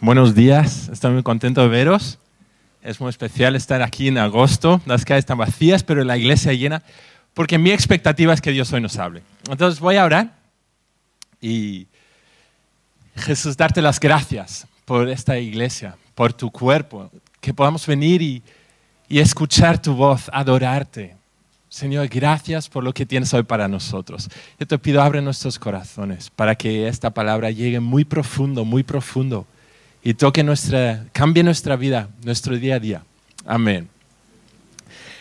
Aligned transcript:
Buenos 0.00 0.36
días, 0.36 0.88
estoy 0.92 1.10
muy 1.10 1.24
contento 1.24 1.60
de 1.60 1.66
veros. 1.66 2.20
Es 2.82 3.00
muy 3.00 3.10
especial 3.10 3.56
estar 3.56 3.82
aquí 3.82 4.06
en 4.06 4.16
agosto. 4.16 4.80
Las 4.86 5.04
calles 5.04 5.22
están 5.22 5.38
vacías, 5.38 5.82
pero 5.82 6.04
la 6.04 6.16
iglesia 6.16 6.52
llena, 6.52 6.84
porque 7.34 7.58
mi 7.58 7.72
expectativa 7.72 8.32
es 8.32 8.40
que 8.40 8.52
Dios 8.52 8.72
hoy 8.72 8.80
nos 8.80 8.96
hable. 8.96 9.24
Entonces 9.50 9.80
voy 9.80 9.96
a 9.96 10.04
orar 10.04 10.36
y 11.40 11.88
Jesús, 13.16 13.56
darte 13.56 13.82
las 13.82 13.98
gracias 13.98 14.68
por 14.84 15.08
esta 15.08 15.36
iglesia, 15.36 15.96
por 16.14 16.32
tu 16.32 16.52
cuerpo, 16.52 17.10
que 17.40 17.52
podamos 17.52 17.84
venir 17.84 18.22
y, 18.22 18.40
y 19.08 19.18
escuchar 19.18 19.82
tu 19.82 19.94
voz, 19.94 20.30
adorarte, 20.32 21.16
Señor, 21.68 22.06
gracias 22.06 22.68
por 22.68 22.84
lo 22.84 22.94
que 22.94 23.04
tienes 23.04 23.34
hoy 23.34 23.42
para 23.42 23.66
nosotros. 23.66 24.30
Yo 24.60 24.66
te 24.66 24.78
pido, 24.78 25.02
abre 25.02 25.20
nuestros 25.20 25.58
corazones 25.58 26.30
para 26.30 26.54
que 26.54 26.86
esta 26.86 27.10
palabra 27.10 27.50
llegue 27.50 27.80
muy 27.80 28.04
profundo, 28.04 28.64
muy 28.64 28.84
profundo 28.84 29.44
y 30.08 30.14
toque 30.14 30.42
nuestra, 30.42 31.04
cambie 31.12 31.42
nuestra 31.42 31.76
vida, 31.76 32.08
nuestro 32.24 32.56
día 32.56 32.76
a 32.76 32.78
día. 32.78 33.02
Amén. 33.44 33.90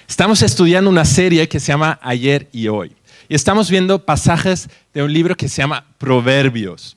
Estamos 0.08 0.41
estudiando 0.41 0.90
una 0.90 1.04
serie 1.04 1.50
que 1.50 1.59
se 1.59 1.73
llama 1.73 2.00
Ayer 2.02 2.48
y 2.54 2.70
Hoy. 2.70 2.94
Y 3.28 3.36
estamos 3.36 3.70
viendo 3.70 4.05
pasajes 4.05 4.70
de 4.94 5.04
un 5.04 5.12
libro 5.12 5.36
que 5.36 5.50
se 5.50 5.62
llama 5.62 5.86
Proverbios. 5.98 6.95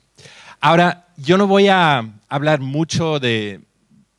Ahora, 0.61 1.07
yo 1.17 1.37
no 1.37 1.47
voy 1.47 1.67
a 1.67 2.09
hablar 2.29 2.61
mucho 2.61 3.19
de, 3.19 3.59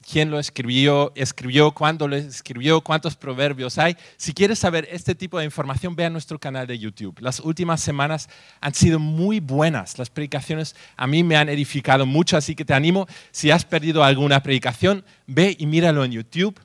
quién 0.02 0.30
lo 0.30 0.38
escribió, 0.38 1.12
escribió, 1.15 1.73
cuándo 1.73 2.09
lo 2.09 2.16
escribió, 2.16 2.80
cuántos 2.80 3.16
proverbios 3.16 3.79
hay. 3.79 3.97
Si 4.16 4.33
quieres 4.33 4.59
saber 4.59 4.88
este 4.91 5.15
tipo 5.15 5.38
de 5.38 5.45
información, 5.45 5.97
ve 5.97 6.05
a 6.05 6.11
nuestro 6.11 6.38
canal 6.38 6.66
de 6.66 6.78
YouTube. 6.78 7.19
Las 7.20 7.41
últimas 7.41 7.80
semanas 7.80 8.28
han 8.61 8.75
sido 8.75 8.98
muy 8.98 9.41
buenas. 9.41 9.98
Las 9.98 10.11
predicaciones 10.11 10.77
a 10.97 11.06
mí 11.06 11.22
me 11.22 11.36
han 11.36 11.48
edificado 11.48 12.06
mucho, 12.06 12.36
así 12.36 12.55
que 12.55 12.64
te 12.64 12.75
animo, 12.75 13.06
si 13.31 13.50
has 13.50 13.64
perdido 13.64 14.05
alguna 14.05 14.42
predicación, 14.42 15.05
ve 15.27 15.56
y 15.59 15.67
míralo 15.67 16.05
en 16.05 16.12
YouTube. 16.12 16.61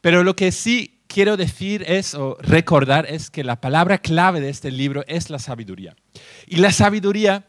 Pero 0.00 0.24
lo 0.24 0.34
que 0.34 0.50
sí 0.50 1.00
quiero 1.06 1.36
decir 1.36 1.84
es, 1.86 2.14
o 2.14 2.36
recordar, 2.40 3.06
es 3.08 3.30
que 3.30 3.44
la 3.44 3.60
palabra 3.60 3.98
clave 3.98 4.40
de 4.40 4.48
este 4.48 4.70
libro 4.70 5.04
es 5.06 5.30
la 5.30 5.38
sabiduría. 5.38 5.94
Y 6.46 6.56
la 6.56 6.72
sabiduría 6.72 7.44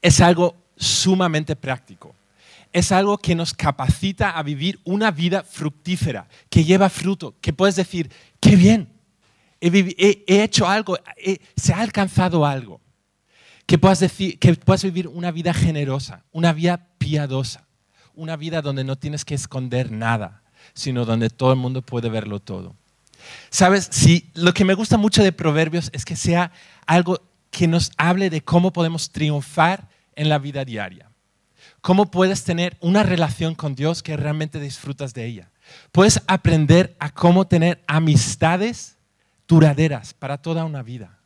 es 0.00 0.20
algo 0.20 0.56
sumamente 0.76 1.56
práctico 1.56 2.14
es 2.72 2.90
algo 2.90 3.18
que 3.18 3.34
nos 3.34 3.52
capacita 3.52 4.30
a 4.30 4.42
vivir 4.42 4.80
una 4.84 5.10
vida 5.10 5.42
fructífera, 5.42 6.28
que 6.48 6.64
lleva 6.64 6.88
fruto, 6.88 7.36
que 7.40 7.52
puedes 7.52 7.76
decir, 7.76 8.10
qué 8.40 8.56
bien, 8.56 8.88
he, 9.60 10.24
hecho 10.26 10.66
algo, 10.66 10.98
se 11.56 11.72
ha 11.72 11.80
alcanzado 11.80 12.46
algo. 12.46 12.80
Que 13.66 13.78
puedas, 13.78 14.00
decir, 14.00 14.38
que 14.38 14.54
puedas 14.54 14.82
vivir 14.82 15.06
una 15.06 15.30
vida 15.30 15.54
generosa, 15.54 16.24
una 16.32 16.52
vida 16.52 16.88
piadosa, 16.98 17.68
una 18.14 18.36
vida 18.36 18.60
donde 18.60 18.84
no 18.84 18.96
tienes 18.96 19.24
que 19.24 19.34
esconder 19.34 19.92
nada, 19.92 20.42
sino 20.74 21.04
donde 21.04 21.30
todo 21.30 21.52
el 21.52 21.58
mundo 21.58 21.80
puede 21.82 22.08
verlo 22.08 22.40
todo. 22.40 22.74
Sabes, 23.50 23.88
si 23.92 24.30
lo 24.34 24.52
que 24.52 24.64
me 24.64 24.74
gusta 24.74 24.96
mucho 24.96 25.22
de 25.22 25.30
Proverbios 25.30 25.90
es 25.92 26.04
que 26.04 26.16
sea 26.16 26.50
algo 26.86 27.22
que 27.50 27.68
nos 27.68 27.92
hable 27.98 28.30
de 28.30 28.42
cómo 28.42 28.72
podemos 28.72 29.10
triunfar 29.10 29.88
en 30.16 30.28
la 30.28 30.38
vida 30.38 30.64
diaria 30.64 31.11
cómo 31.82 32.10
puedes 32.10 32.44
tener 32.44 32.78
una 32.80 33.02
relación 33.02 33.54
con 33.54 33.74
Dios 33.74 34.02
que 34.02 34.16
realmente 34.16 34.58
disfrutas 34.60 35.12
de 35.12 35.26
ella. 35.26 35.50
Puedes 35.90 36.22
aprender 36.26 36.96
a 36.98 37.10
cómo 37.10 37.46
tener 37.46 37.82
amistades 37.86 38.96
duraderas 39.46 40.14
para 40.14 40.38
toda 40.38 40.64
una 40.64 40.82
vida. 40.82 41.18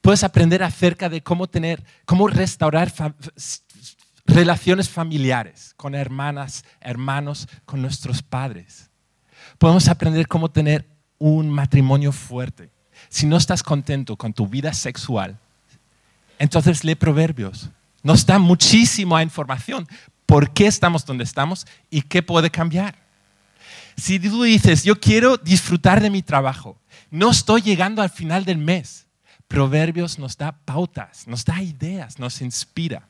Puedes 0.00 0.22
aprender 0.24 0.62
acerca 0.62 1.08
de 1.08 1.22
cómo 1.22 1.48
tener, 1.48 1.84
cómo 2.04 2.28
restaurar 2.28 2.92
relaciones 4.26 4.88
familiares 4.88 5.74
con 5.76 5.94
hermanas, 5.94 6.64
hermanos, 6.80 7.48
con 7.66 7.82
nuestros 7.82 8.22
padres. 8.22 8.90
Podemos 9.58 9.88
aprender 9.88 10.28
cómo 10.28 10.50
tener 10.50 10.86
un 11.18 11.50
matrimonio 11.50 12.12
fuerte. 12.12 12.70
Si 13.08 13.26
no 13.26 13.36
estás 13.36 13.62
contento 13.62 14.16
con 14.16 14.32
tu 14.32 14.46
vida 14.46 14.72
sexual, 14.72 15.38
entonces 16.38 16.84
lee 16.84 16.94
proverbios 16.94 17.70
nos 18.04 18.24
da 18.24 18.38
muchísima 18.38 19.24
información 19.24 19.88
por 20.26 20.52
qué 20.52 20.68
estamos 20.68 21.04
donde 21.04 21.24
estamos 21.24 21.66
y 21.90 22.02
qué 22.02 22.22
puede 22.22 22.50
cambiar. 22.50 22.94
Si 23.96 24.20
tú 24.20 24.44
dices, 24.44 24.84
yo 24.84 25.00
quiero 25.00 25.36
disfrutar 25.36 26.00
de 26.00 26.10
mi 26.10 26.22
trabajo, 26.22 26.78
no 27.10 27.30
estoy 27.30 27.62
llegando 27.62 28.02
al 28.02 28.10
final 28.10 28.44
del 28.44 28.58
mes, 28.58 29.06
Proverbios 29.48 30.18
nos 30.18 30.36
da 30.36 30.52
pautas, 30.52 31.28
nos 31.28 31.44
da 31.44 31.62
ideas, 31.62 32.18
nos 32.18 32.40
inspira. 32.40 33.08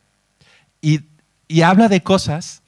Y, 0.83 1.01
y 1.49 1.63
habla 1.63 1.89
de 1.89 2.03
cosas 2.03 2.63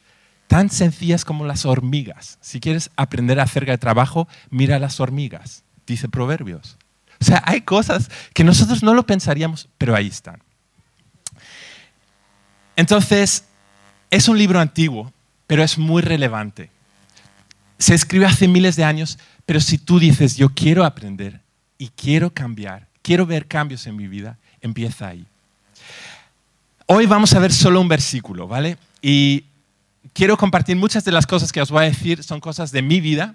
tan 0.47 0.71
sencillas 0.71 1.25
como 1.25 1.45
las 1.45 1.67
hormigas. 1.67 2.39
Si 2.41 2.61
quieres 2.61 2.91
aprender 2.97 3.39
acerca 3.41 3.73
de 3.73 3.79
trabajo, 3.79 4.29
mira 4.51 4.79
las 4.79 5.01
hormigas, 5.01 5.65
dice 5.87 6.09
Proverbios. 6.09 6.79
O 7.21 7.25
sea, 7.25 7.43
hay 7.45 7.63
cosas 7.63 8.11
que 8.33 8.45
nosotros 8.45 8.83
no 8.83 8.95
lo 8.95 9.05
pensaríamos, 9.05 9.69
pero 9.79 9.95
ahí 9.95 10.07
están. 10.07 10.46
Entonces, 12.77 13.45
es 14.11 14.29
un 14.29 14.39
libro 14.39 14.61
antiguo, 14.61 15.13
pero 15.47 15.63
es 15.63 15.79
muy 15.79 16.03
relevante. 16.03 16.71
Se 17.79 17.95
escribe 17.95 18.27
hace 18.27 18.49
miles 18.49 18.77
de 18.77 18.85
años, 18.85 19.19
pero 19.45 19.61
si 19.61 19.79
tú 19.79 19.99
dices, 19.99 20.37
yo 20.37 20.51
quiero 20.51 20.85
aprender 20.85 21.41
y 21.79 21.89
quiero 21.89 22.33
cambiar, 22.33 22.89
quiero 23.03 23.27
ver 23.27 23.47
cambios 23.47 23.87
en 23.87 23.97
mi 23.97 24.07
vida, 24.07 24.39
empieza 24.61 25.09
ahí. 25.09 25.27
Hoy 26.87 27.07
vamos 27.07 27.33
a 27.33 27.39
ver 27.39 27.53
solo 27.53 27.81
un 27.81 27.89
versículo, 27.89 28.47
¿vale? 28.47 28.79
Y 29.03 29.45
quiero 30.13 30.37
compartir 30.37 30.77
muchas 30.77 31.05
de 31.05 31.13
las 31.13 31.27
cosas 31.27 31.53
que 31.53 31.61
os 31.61 31.71
voy 31.71 31.85
a 31.85 31.89
decir, 31.89 32.23
son 32.23 32.41
cosas 32.41 32.71
de 32.73 32.83
mi 32.83 33.01
vida, 33.01 33.35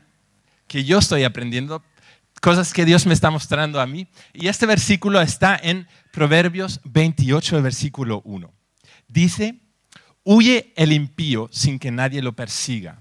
que 0.68 0.84
yo 0.84 1.00
estoy 1.00 1.24
aprendiendo, 1.24 1.84
cosas 2.42 2.74
que 2.74 2.86
Dios 2.86 3.06
me 3.06 3.14
está 3.14 3.30
mostrando 3.30 3.82
a 3.82 3.88
mí. 3.88 4.08
Y 4.34 4.48
este 4.48 4.66
versículo 4.66 5.22
está 5.22 5.60
en 5.62 5.88
Proverbios 6.12 6.80
28, 6.86 7.62
versículo 7.62 8.22
1. 8.24 8.52
Dice, 9.12 9.56
huye 10.24 10.72
el 10.76 10.94
impío 10.94 11.50
sin 11.52 11.80
que 11.80 11.92
nadie 11.92 12.22
lo 12.22 12.34
persiga, 12.34 13.00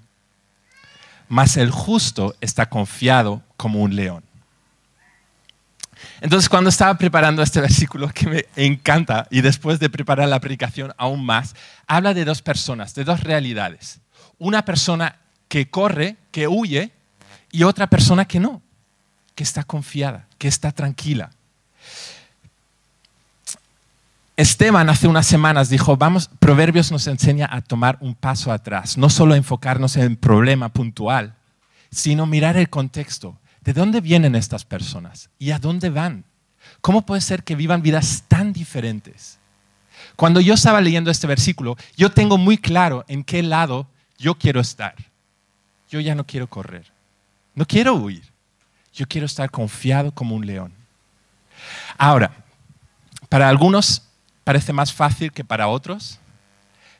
mas 1.28 1.56
el 1.56 1.70
justo 1.70 2.34
está 2.40 2.68
confiado 2.68 3.42
como 3.56 3.80
un 3.80 3.94
león. 3.94 4.24
Entonces, 6.20 6.48
cuando 6.48 6.70
estaba 6.70 6.96
preparando 6.98 7.42
este 7.42 7.60
versículo 7.68 8.08
que 8.08 8.26
me 8.28 8.46
encanta, 8.56 9.28
y 9.30 9.40
después 9.40 9.78
de 9.78 9.88
preparar 9.88 10.28
la 10.28 10.40
predicación 10.40 10.92
aún 10.96 11.24
más, 11.24 11.54
habla 11.86 12.12
de 12.12 12.24
dos 12.24 12.42
personas, 12.42 12.94
de 12.94 13.04
dos 13.04 13.20
realidades. 13.20 14.00
Una 14.38 14.64
persona 14.64 15.16
que 15.48 15.70
corre, 15.70 16.16
que 16.32 16.48
huye, 16.48 16.90
y 17.52 17.62
otra 17.62 17.88
persona 17.88 18.24
que 18.24 18.40
no, 18.40 18.62
que 19.36 19.44
está 19.44 19.62
confiada, 19.62 20.26
que 20.38 20.48
está 20.48 20.72
tranquila. 20.72 21.30
Esteban 24.40 24.88
hace 24.88 25.06
unas 25.06 25.26
semanas 25.26 25.68
dijo, 25.68 25.98
vamos, 25.98 26.30
Proverbios 26.38 26.90
nos 26.90 27.06
enseña 27.06 27.46
a 27.52 27.60
tomar 27.60 27.98
un 28.00 28.14
paso 28.14 28.50
atrás, 28.50 28.96
no 28.96 29.10
solo 29.10 29.34
enfocarnos 29.34 29.96
en 29.96 30.02
el 30.04 30.16
problema 30.16 30.70
puntual, 30.70 31.34
sino 31.90 32.24
mirar 32.24 32.56
el 32.56 32.70
contexto. 32.70 33.38
¿De 33.60 33.74
dónde 33.74 34.00
vienen 34.00 34.34
estas 34.34 34.64
personas? 34.64 35.28
¿Y 35.38 35.50
a 35.50 35.58
dónde 35.58 35.90
van? 35.90 36.24
¿Cómo 36.80 37.04
puede 37.04 37.20
ser 37.20 37.44
que 37.44 37.54
vivan 37.54 37.82
vidas 37.82 38.24
tan 38.28 38.54
diferentes? 38.54 39.38
Cuando 40.16 40.40
yo 40.40 40.54
estaba 40.54 40.80
leyendo 40.80 41.10
este 41.10 41.26
versículo, 41.26 41.76
yo 41.94 42.08
tengo 42.08 42.38
muy 42.38 42.56
claro 42.56 43.04
en 43.08 43.24
qué 43.24 43.42
lado 43.42 43.88
yo 44.16 44.36
quiero 44.36 44.60
estar. 44.60 44.94
Yo 45.90 46.00
ya 46.00 46.14
no 46.14 46.24
quiero 46.24 46.46
correr, 46.46 46.90
no 47.54 47.66
quiero 47.66 47.94
huir, 47.94 48.24
yo 48.94 49.06
quiero 49.06 49.26
estar 49.26 49.50
confiado 49.50 50.12
como 50.12 50.34
un 50.34 50.46
león. 50.46 50.72
Ahora, 51.98 52.32
para 53.28 53.50
algunos 53.50 54.06
parece 54.44 54.72
más 54.72 54.92
fácil 54.92 55.32
que 55.32 55.44
para 55.44 55.68
otros, 55.68 56.18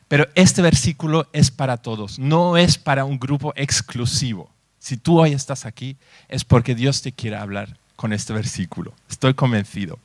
pero 0.07 0.27
este 0.35 0.61
versículo 0.61 1.27
es 1.31 1.51
para 1.51 1.77
todos, 1.77 2.19
no 2.19 2.57
es 2.57 2.77
para 2.77 3.05
un 3.05 3.19
grupo 3.19 3.53
exclusivo. 3.55 4.51
Si 4.77 4.97
tú 4.97 5.19
hoy 5.19 5.33
estás 5.33 5.65
aquí, 5.65 5.95
es 6.27 6.43
porque 6.43 6.75
Dios 6.75 7.01
te 7.01 7.11
quiere 7.11 7.37
hablar 7.37 7.77
con 7.95 8.13
este 8.13 8.33
versículo. 8.33 8.93
Estoy 9.09 9.35
convencido. 9.35 9.99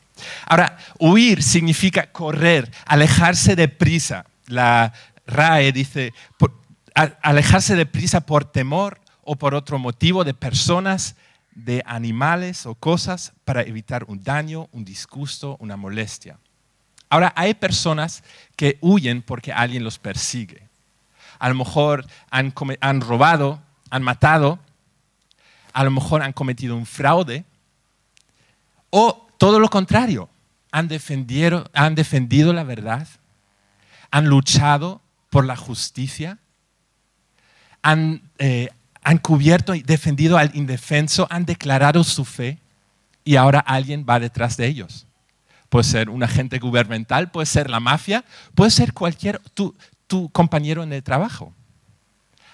Ahora, 0.45 0.77
huir 0.99 1.43
significa 1.43 2.11
correr, 2.11 2.71
alejarse 2.85 3.55
de 3.55 3.67
prisa. 3.67 4.25
La 4.45 4.93
RAE 5.25 5.71
dice, 5.71 6.13
alejarse 7.21 7.75
de 7.75 7.85
prisa 7.85 8.21
por 8.21 8.45
temor 8.45 9.01
o 9.23 9.35
por 9.35 9.55
otro 9.55 9.77
motivo 9.79 10.23
de 10.23 10.33
personas, 10.33 11.15
de 11.51 11.81
animales 11.85 12.65
o 12.65 12.75
cosas 12.75 13.33
para 13.43 13.63
evitar 13.63 14.05
un 14.07 14.23
daño, 14.23 14.69
un 14.71 14.85
disgusto, 14.85 15.57
una 15.59 15.75
molestia. 15.75 16.37
Ahora, 17.09 17.33
hay 17.35 17.53
personas 17.53 18.23
que 18.55 18.77
huyen 18.81 19.21
porque 19.21 19.53
alguien 19.53 19.83
los 19.83 19.97
persigue. 19.97 20.67
A 21.39 21.49
lo 21.49 21.55
mejor 21.55 22.05
han, 22.29 22.51
robado, 23.01 23.61
han 23.89 24.03
matado, 24.03 24.59
a 25.73 25.83
lo 25.83 25.91
mejor 25.91 26.21
han 26.21 26.33
cometido 26.33 26.75
un 26.75 26.85
fraude, 26.85 27.45
o 28.89 29.27
todo 29.37 29.59
lo 29.59 29.69
contrario, 29.69 30.29
han 30.71 30.87
defendido, 30.87 31.69
han 31.73 31.95
defendido 31.95 32.53
la 32.53 32.63
verdad, 32.63 33.07
han 34.11 34.25
luchado 34.27 35.01
por 35.29 35.45
la 35.45 35.55
justicia, 35.55 36.39
han, 37.81 38.21
eh, 38.39 38.69
han 39.03 39.19
cubierto 39.19 39.75
y 39.75 39.81
defendido 39.81 40.37
al 40.37 40.55
indefenso, 40.55 41.27
han 41.29 41.45
declarado 41.45 42.03
su 42.03 42.25
fe 42.25 42.59
y 43.23 43.35
ahora 43.35 43.59
alguien 43.59 44.05
va 44.09 44.19
detrás 44.19 44.57
de 44.57 44.67
ellos. 44.67 45.06
Puede 45.69 45.83
ser 45.83 46.09
un 46.09 46.23
agente 46.23 46.59
gubernamental, 46.59 47.29
puede 47.29 47.45
ser 47.45 47.69
la 47.69 47.79
mafia, 47.79 48.23
puede 48.55 48.71
ser 48.71 48.93
cualquier 48.93 49.41
tu, 49.53 49.75
compañero 50.31 50.83
en 50.83 50.93
el 50.93 51.03
trabajo. 51.03 51.53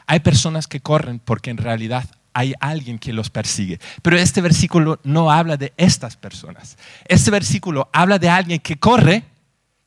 Hay 0.07 0.19
personas 0.19 0.68
que 0.68 0.80
corren 0.80 1.19
porque 1.19 1.51
en 1.51 1.57
realidad 1.57 2.06
hay 2.33 2.54
alguien 2.60 2.98
que 2.98 3.13
los 3.13 3.30
persigue. 3.30 3.80
Pero 4.01 4.18
este 4.18 4.42
versículo 4.42 5.00
no 5.04 5.31
habla 5.31 5.56
de 5.56 5.74
estas 5.77 6.18
personas. 6.18 6.77
Este 7.06 7.30
versículo 7.30 7.89
habla 7.94 8.18
de 8.18 8.30
alguien 8.30 8.60
que 8.60 8.77
corre, 8.77 9.24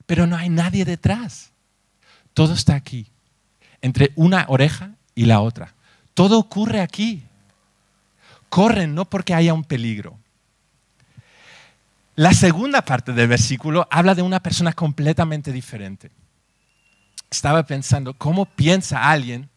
pero 0.05 0.25
no 0.25 0.37
hay 0.37 0.49
nadie 0.49 0.85
detrás. 0.85 1.51
Todo 2.33 2.53
está 2.53 2.75
aquí, 2.75 3.07
entre 3.81 4.11
una 4.15 4.45
oreja 4.47 4.91
y 5.13 5.25
la 5.25 5.41
otra. 5.41 5.73
Todo 6.13 6.39
ocurre 6.39 6.79
aquí. 6.79 7.23
Corren 8.49 8.95
no 8.95 9.05
porque 9.05 9.33
haya 9.33 9.53
un 9.53 9.65
peligro. 9.65 10.17
La 12.17 12.33
segunda 12.33 12.81
parte 12.81 13.13
del 13.13 13.29
versículo 13.29 13.87
habla 13.89 14.13
de 14.13 14.21
una 14.21 14.41
persona 14.41 14.73
completamente 14.73 15.53
diferente. 15.53 16.11
Estaba 17.31 17.63
pensando, 17.63 18.13
¿cómo 18.13 18.45
piensa 18.45 19.09
alguien 19.09 19.49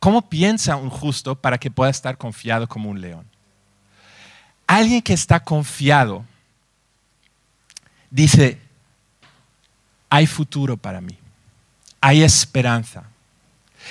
¿Cómo 0.00 0.30
piensa 0.30 0.76
un 0.76 0.88
justo 0.88 1.34
para 1.36 1.58
que 1.58 1.70
pueda 1.70 1.90
estar 1.90 2.16
confiado 2.16 2.66
como 2.66 2.88
un 2.88 3.02
león? 3.02 3.26
Alguien 4.66 5.02
que 5.02 5.12
está 5.12 5.40
confiado 5.40 6.24
dice, 8.10 8.58
hay 10.08 10.26
futuro 10.26 10.78
para 10.78 11.02
mí, 11.02 11.18
hay 12.00 12.22
esperanza. 12.22 13.04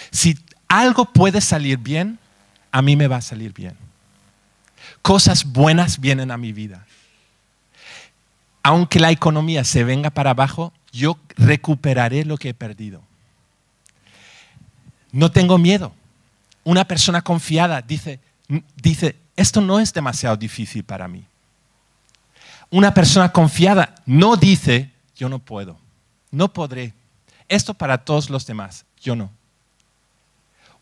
Si 0.10 0.38
algo 0.68 1.06
puede 1.06 1.42
salir 1.42 1.78
bien, 1.78 2.18
a 2.72 2.82
mí 2.82 2.96
me 2.96 3.08
va 3.08 3.18
a 3.18 3.22
salir 3.22 3.54
bien. 3.54 3.78
Cosas 5.04 5.46
buenas 5.46 6.00
vienen 6.00 6.32
a 6.32 6.38
mi 6.38 6.54
vida. 6.54 6.88
Aunque 8.70 9.00
la 9.00 9.12
economía 9.12 9.64
se 9.64 9.84
venga 9.84 10.10
para 10.10 10.32
abajo, 10.32 10.74
yo 10.92 11.18
recuperaré 11.36 12.24
lo 12.24 12.38
que 12.38 12.50
he 12.50 12.54
perdido. 12.54 13.02
No 15.12 15.32
tengo 15.32 15.58
miedo 15.58 15.94
una 16.70 16.86
persona 16.86 17.24
confiada 17.24 17.82
dice, 17.82 18.20
dice, 18.76 19.16
esto 19.36 19.60
no 19.60 19.80
es 19.80 19.92
demasiado 19.92 20.38
difícil 20.38 20.84
para 20.84 21.08
mí. 21.08 21.26
Una 22.70 22.94
persona 22.94 23.32
confiada 23.32 23.96
no 24.06 24.36
dice, 24.36 24.92
yo 25.16 25.30
no 25.30 25.40
puedo, 25.40 25.80
no 26.30 26.54
podré. 26.54 26.94
Esto 27.48 27.74
para 27.74 27.98
todos 27.98 28.30
los 28.30 28.46
demás, 28.46 28.86
yo 29.02 29.16
no. 29.16 29.32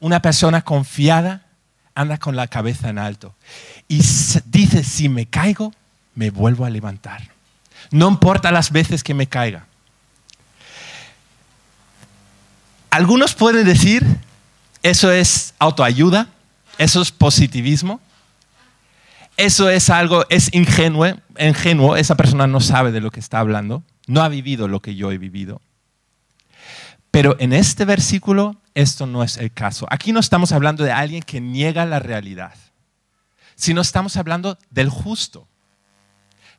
Una 0.02 0.22
persona 0.22 0.62
confiada 0.62 1.46
anda 1.96 2.18
con 2.18 2.36
la 2.36 2.48
cabeza 2.48 2.90
en 2.90 3.00
alto 3.00 3.34
y 3.88 4.02
dice, 4.46 4.84
si 4.84 5.08
me 5.08 5.26
caigo, 5.26 5.74
me 6.16 6.32
vuelvo 6.32 6.66
a 6.66 6.70
levantar. 6.70 7.37
No 7.92 8.08
importa 8.08 8.52
las 8.52 8.72
veces 8.72 9.04
que 9.04 9.14
me 9.14 9.28
caiga. 9.28 9.66
Algunos 12.90 13.36
pueden 13.36 13.66
decir, 13.66 14.06
eso 14.84 15.12
es 15.12 15.54
autoayuda, 15.60 16.30
eso 16.78 17.02
es 17.02 17.12
positivismo, 17.12 18.00
eso 19.36 19.70
es 19.70 19.90
algo, 19.90 20.26
es 20.30 20.54
ingenuo, 20.54 21.06
ingenuo, 21.38 21.96
esa 21.96 22.16
persona 22.16 22.48
no 22.48 22.60
sabe 22.60 22.92
de 22.92 23.02
lo 23.02 23.12
que 23.12 23.20
está 23.20 23.40
hablando, 23.40 23.84
no 24.08 24.24
ha 24.24 24.30
vivido 24.30 24.68
lo 24.68 24.82
que 24.82 24.96
yo 24.96 25.12
he 25.12 25.18
vivido. 25.18 25.62
Pero 27.12 27.36
en 27.40 27.54
este 27.54 27.86
versículo 27.86 28.58
esto 28.74 29.08
no 29.08 29.24
es 29.24 29.38
el 29.38 29.52
caso. 29.52 29.88
Aquí 29.90 30.12
no 30.12 30.20
estamos 30.20 30.52
hablando 30.52 30.84
de 30.84 30.92
alguien 30.92 31.24
que 31.24 31.42
niega 31.42 31.86
la 31.86 32.00
realidad, 32.00 32.54
sino 33.56 33.82
estamos 33.82 34.18
hablando 34.18 34.58
del 34.70 34.90
justo. 34.90 35.48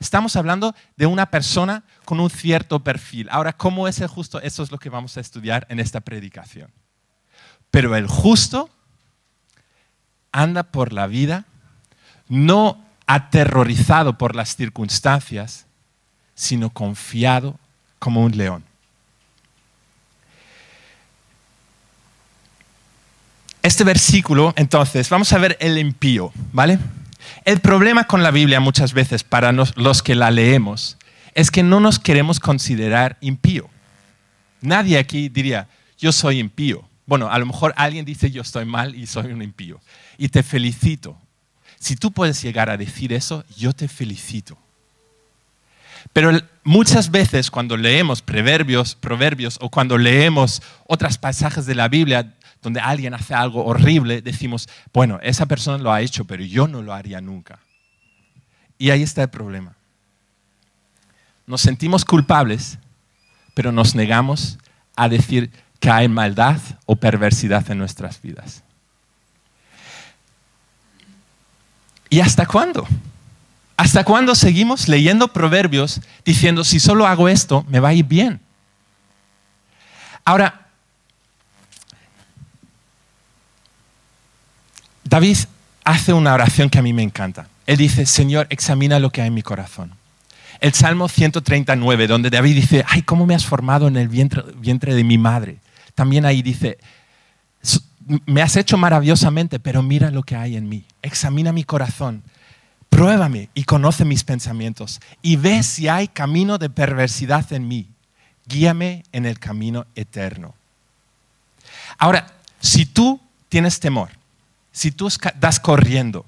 Estamos 0.00 0.36
hablando 0.36 0.74
de 0.96 1.06
una 1.06 1.30
persona 1.30 1.82
con 2.04 2.20
un 2.20 2.30
cierto 2.30 2.80
perfil. 2.84 3.28
Ahora, 3.30 3.52
¿cómo 3.52 3.88
es 3.88 4.00
el 4.00 4.06
justo? 4.08 4.40
Eso 4.40 4.62
es 4.62 4.70
lo 4.70 4.78
que 4.78 4.90
vamos 4.90 5.16
a 5.16 5.20
estudiar 5.20 5.66
en 5.70 5.80
esta 5.80 6.00
predicación. 6.00 6.70
Pero 7.70 7.96
el 7.96 8.06
justo 8.06 8.70
anda 10.30 10.62
por 10.62 10.92
la 10.92 11.06
vida 11.06 11.46
no 12.28 12.84
aterrorizado 13.06 14.18
por 14.18 14.36
las 14.36 14.54
circunstancias, 14.54 15.66
sino 16.34 16.70
confiado 16.70 17.58
como 17.98 18.22
un 18.22 18.36
león. 18.36 18.64
Este 23.62 23.82
versículo, 23.82 24.54
entonces, 24.56 25.10
vamos 25.10 25.32
a 25.32 25.38
ver 25.38 25.56
el 25.60 25.78
impío, 25.78 26.32
¿vale? 26.52 26.78
El 27.44 27.60
problema 27.60 28.04
con 28.04 28.22
la 28.22 28.30
Biblia 28.30 28.60
muchas 28.60 28.92
veces 28.92 29.24
para 29.24 29.52
los 29.52 30.02
que 30.02 30.14
la 30.14 30.30
leemos 30.30 30.96
es 31.34 31.50
que 31.50 31.62
no 31.62 31.80
nos 31.80 31.98
queremos 31.98 32.40
considerar 32.40 33.16
impío. 33.20 33.68
Nadie 34.60 34.98
aquí 34.98 35.28
diría, 35.28 35.68
yo 35.98 36.12
soy 36.12 36.38
impío. 36.38 36.84
Bueno, 37.06 37.30
a 37.30 37.38
lo 37.38 37.46
mejor 37.46 37.74
alguien 37.76 38.04
dice 38.04 38.30
yo 38.30 38.42
estoy 38.42 38.64
mal 38.64 38.94
y 38.94 39.06
soy 39.06 39.32
un 39.32 39.42
impío. 39.42 39.80
Y 40.16 40.28
te 40.28 40.42
felicito. 40.42 41.16
Si 41.78 41.96
tú 41.96 42.10
puedes 42.10 42.42
llegar 42.42 42.70
a 42.70 42.76
decir 42.76 43.12
eso, 43.12 43.44
yo 43.56 43.72
te 43.72 43.88
felicito. 43.88 44.58
Pero 46.12 46.32
muchas 46.64 47.10
veces 47.10 47.50
cuando 47.50 47.76
leemos 47.76 48.22
proverbios, 48.22 48.94
proverbios 48.94 49.58
o 49.60 49.68
cuando 49.68 49.98
leemos 49.98 50.62
otros 50.86 51.18
pasajes 51.18 51.66
de 51.66 51.74
la 51.74 51.88
Biblia 51.88 52.34
donde 52.62 52.80
alguien 52.80 53.14
hace 53.14 53.34
algo 53.34 53.64
horrible, 53.64 54.22
decimos, 54.22 54.68
bueno, 54.92 55.18
esa 55.22 55.46
persona 55.46 55.78
lo 55.78 55.92
ha 55.92 56.00
hecho, 56.00 56.24
pero 56.24 56.42
yo 56.42 56.68
no 56.68 56.82
lo 56.82 56.92
haría 56.92 57.20
nunca. 57.20 57.58
Y 58.78 58.90
ahí 58.90 59.02
está 59.02 59.22
el 59.22 59.30
problema. 59.30 59.74
Nos 61.46 61.60
sentimos 61.60 62.04
culpables, 62.04 62.78
pero 63.54 63.72
nos 63.72 63.94
negamos 63.94 64.58
a 64.96 65.08
decir, 65.08 65.50
que 65.80 65.90
hay 65.90 66.08
maldad 66.08 66.60
o 66.86 66.96
perversidad 66.96 67.70
en 67.70 67.78
nuestras 67.78 68.20
vidas. 68.20 68.62
¿Y 72.10 72.20
hasta 72.20 72.46
cuándo? 72.46 72.86
¿Hasta 73.76 74.02
cuándo 74.02 74.34
seguimos 74.34 74.88
leyendo 74.88 75.28
proverbios 75.28 76.00
diciendo, 76.24 76.64
si 76.64 76.80
solo 76.80 77.06
hago 77.06 77.28
esto, 77.28 77.64
me 77.68 77.80
va 77.80 77.90
a 77.90 77.94
ir 77.94 78.04
bien? 78.04 78.40
Ahora, 80.24 80.67
David 85.08 85.38
hace 85.84 86.12
una 86.12 86.34
oración 86.34 86.68
que 86.70 86.78
a 86.78 86.82
mí 86.82 86.92
me 86.92 87.02
encanta. 87.02 87.48
Él 87.66 87.76
dice, 87.76 88.06
Señor, 88.06 88.46
examina 88.50 88.98
lo 88.98 89.10
que 89.10 89.22
hay 89.22 89.28
en 89.28 89.34
mi 89.34 89.42
corazón. 89.42 89.92
El 90.60 90.74
Salmo 90.74 91.08
139, 91.08 92.06
donde 92.06 92.30
David 92.30 92.56
dice, 92.56 92.84
ay, 92.88 93.02
¿cómo 93.02 93.26
me 93.26 93.34
has 93.34 93.46
formado 93.46 93.88
en 93.88 93.96
el 93.96 94.08
vientre, 94.08 94.42
vientre 94.56 94.94
de 94.94 95.04
mi 95.04 95.18
madre? 95.18 95.58
también 95.98 96.24
ahí 96.24 96.42
dice, 96.42 96.78
me 98.24 98.40
has 98.40 98.54
hecho 98.54 98.78
maravillosamente, 98.78 99.58
pero 99.58 99.82
mira 99.82 100.12
lo 100.12 100.22
que 100.22 100.36
hay 100.36 100.56
en 100.56 100.68
mí. 100.68 100.84
Examina 101.02 101.52
mi 101.52 101.64
corazón. 101.64 102.22
Pruébame 102.88 103.48
y 103.52 103.64
conoce 103.64 104.04
mis 104.04 104.22
pensamientos 104.22 105.00
y 105.22 105.34
ve 105.34 105.64
si 105.64 105.88
hay 105.88 106.06
camino 106.06 106.56
de 106.56 106.70
perversidad 106.70 107.52
en 107.52 107.66
mí. 107.66 107.88
Guíame 108.46 109.02
en 109.10 109.26
el 109.26 109.40
camino 109.40 109.86
eterno. 109.96 110.54
Ahora, 111.98 112.32
si 112.60 112.86
tú 112.86 113.20
tienes 113.48 113.80
temor, 113.80 114.10
si 114.78 114.90
tú 114.90 115.08
estás 115.08 115.60
corriendo, 115.60 116.24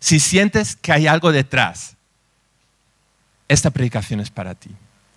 si 0.00 0.20
sientes 0.20 0.76
que 0.76 0.92
hay 0.92 1.06
algo 1.06 1.32
detrás, 1.32 1.96
esta 3.48 3.70
predicación 3.70 4.20
es 4.20 4.30
para 4.30 4.54
ti. 4.54 4.70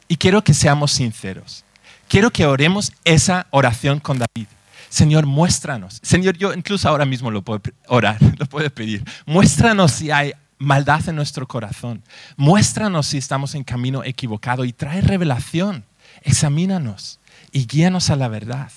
Y 0.08 0.18
quiero 0.18 0.44
que 0.44 0.54
seamos 0.54 0.92
sinceros 0.92 1.66
quiero 2.08 2.32
que 2.32 2.46
oremos 2.46 2.92
esa 3.04 3.48
oración 3.52 4.00
con 4.00 4.18
David. 4.20 4.48
Señor, 4.90 5.26
muéstranos. 5.26 6.00
Señor, 6.02 6.38
yo 6.38 6.54
incluso 6.54 6.88
ahora 6.88 7.06
mismo 7.06 7.30
lo 7.30 7.42
puedo 7.42 7.62
orar, 7.88 8.18
lo 8.38 8.46
puedo 8.46 8.70
pedir. 8.70 9.04
Muéstranos 9.26 9.92
si 9.92 10.12
hay 10.12 10.34
maldad 10.58 11.08
en 11.10 11.16
nuestro 11.16 11.48
corazón. 11.48 12.02
Muéstranos 12.36 13.08
si 13.08 13.18
estamos 13.18 13.54
en 13.56 13.64
camino 13.64 14.04
equivocado 14.04 14.66
y 14.66 14.74
trae 14.74 15.02
revelación. 15.02 15.84
Examínanos 16.22 17.20
y 17.52 17.68
guíanos 17.68 18.10
a 18.10 18.16
la 18.16 18.28
verdad. 18.28 18.72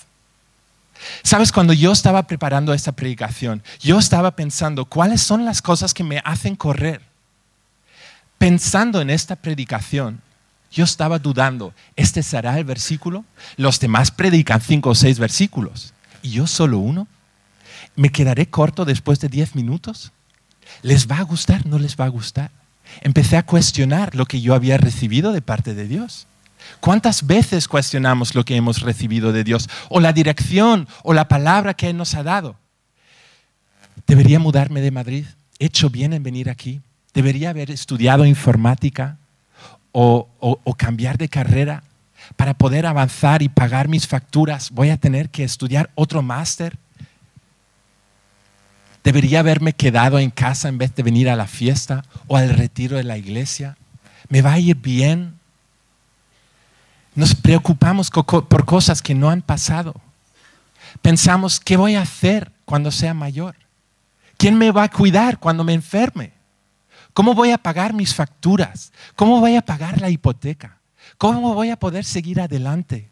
Sabes, 1.23 1.53
cuando 1.53 1.73
yo 1.73 1.93
estaba 1.93 2.27
preparando 2.27 2.73
esta 2.75 2.93
predicación, 2.93 3.63
yo 3.81 3.99
estaba 3.99 4.37
pensando 4.37 4.85
cuáles 4.85 5.23
son 5.23 5.45
las 5.45 5.63
cosas 5.63 5.95
que 5.95 6.05
me 6.05 6.21
hacen 6.25 6.57
correr. 6.57 7.01
Pensando 8.39 9.01
en 9.01 9.11
esta 9.11 9.37
predicación, 9.37 10.21
yo 10.71 10.85
estaba 10.85 11.19
dudando, 11.19 11.75
¿este 11.97 12.23
será 12.23 12.59
el 12.59 12.65
versículo? 12.65 13.25
Los 13.57 13.81
demás 13.81 14.11
predican 14.11 14.61
cinco 14.61 14.91
o 14.91 14.95
seis 14.95 15.19
versículos. 15.19 15.93
¿Y 16.23 16.31
yo 16.31 16.47
solo 16.47 16.79
uno? 16.79 17.09
¿Me 17.97 18.11
quedaré 18.11 18.49
corto 18.49 18.85
después 18.85 19.21
de 19.21 19.29
diez 19.29 19.55
minutos? 19.55 20.13
¿Les 20.83 21.11
va 21.11 21.19
a 21.19 21.23
gustar? 21.23 21.67
¿No 21.67 21.79
les 21.79 21.97
va 21.97 22.05
a 22.05 22.09
gustar? 22.09 22.51
Empecé 23.01 23.37
a 23.37 23.45
cuestionar 23.45 24.15
lo 24.15 24.27
que 24.27 24.41
yo 24.41 24.55
había 24.55 24.79
recibido 24.79 25.33
de 25.33 25.43
parte 25.43 25.75
de 25.75 25.89
Dios. 25.89 26.27
¿Cuántas 26.81 27.27
veces 27.27 27.69
cuestionamos 27.69 28.35
lo 28.35 28.45
que 28.45 28.57
hemos 28.57 28.81
recibido 28.81 29.33
de 29.33 29.45
Dios 29.45 29.69
o 29.89 30.01
la 30.01 30.13
dirección 30.13 30.89
o 31.03 31.13
la 31.13 31.29
palabra 31.29 31.75
que 31.75 31.91
Él 31.91 31.97
nos 31.97 32.15
ha 32.15 32.23
dado? 32.23 32.57
¿Debería 34.07 34.39
mudarme 34.39 34.81
de 34.81 34.91
Madrid? 34.91 35.27
¿He 35.59 35.67
hecho 35.67 35.91
bien 35.91 36.13
en 36.13 36.23
venir 36.23 36.49
aquí? 36.49 36.81
¿Debería 37.13 37.51
haber 37.51 37.71
estudiado 37.71 38.25
informática 38.25 39.19
o, 39.93 40.29
o 40.39 40.75
cambiar 40.75 41.19
de 41.19 41.29
carrera? 41.29 41.83
Para 42.37 42.55
poder 42.55 42.87
avanzar 42.87 43.43
y 43.43 43.49
pagar 43.49 43.89
mis 43.89 44.07
facturas, 44.07 44.71
voy 44.71 44.91
a 44.91 44.97
tener 44.97 45.31
que 45.31 45.45
estudiar 45.45 45.91
otro 45.95 46.23
máster. 46.23 46.79
¿Debería 49.03 49.41
haberme 49.41 49.73
quedado 49.73 50.19
en 50.19 50.31
casa 50.31 50.69
en 50.69 50.79
vez 50.79 50.95
de 50.95 51.03
venir 51.03 51.29
a 51.31 51.37
la 51.37 51.47
fiesta 51.47 52.05
o 52.27 52.37
al 52.37 52.51
retiro 52.51 52.97
de 52.97 53.05
la 53.05 53.17
iglesia? 53.17 53.77
¿Me 54.29 54.43
va 54.43 54.53
a 54.53 54.59
ir 54.59 54.77
bien? 54.77 55.40
Nos 57.15 57.35
preocupamos 57.35 58.11
por 58.11 58.65
cosas 58.65 59.03
que 59.03 59.15
no 59.15 59.31
han 59.31 59.43
pasado. 59.43 59.95
Pensamos, 61.03 61.61
¿qué 61.61 61.77
voy 61.77 61.95
a 61.95 62.03
hacer 62.03 62.53
cuando 62.65 62.91
sea 62.91 63.15
mayor? 63.15 63.57
¿Quién 64.37 64.57
me 64.57 64.71
va 64.71 64.85
a 64.85 64.91
cuidar 64.91 65.39
cuando 65.39 65.65
me 65.65 65.75
enferme? 65.75 66.33
¿Cómo 67.13 67.35
voy 67.35 67.51
a 67.51 67.59
pagar 67.59 67.93
mis 67.93 68.15
facturas? 68.15 68.93
¿Cómo 69.17 69.41
voy 69.41 69.57
a 69.57 69.63
pagar 69.63 70.01
la 70.01 70.11
hipoteca? 70.11 70.79
¿Cómo 71.19 71.55
voy 71.55 71.71
a 71.71 71.79
poder 71.79 72.05
seguir 72.05 72.41
adelante? 72.41 73.11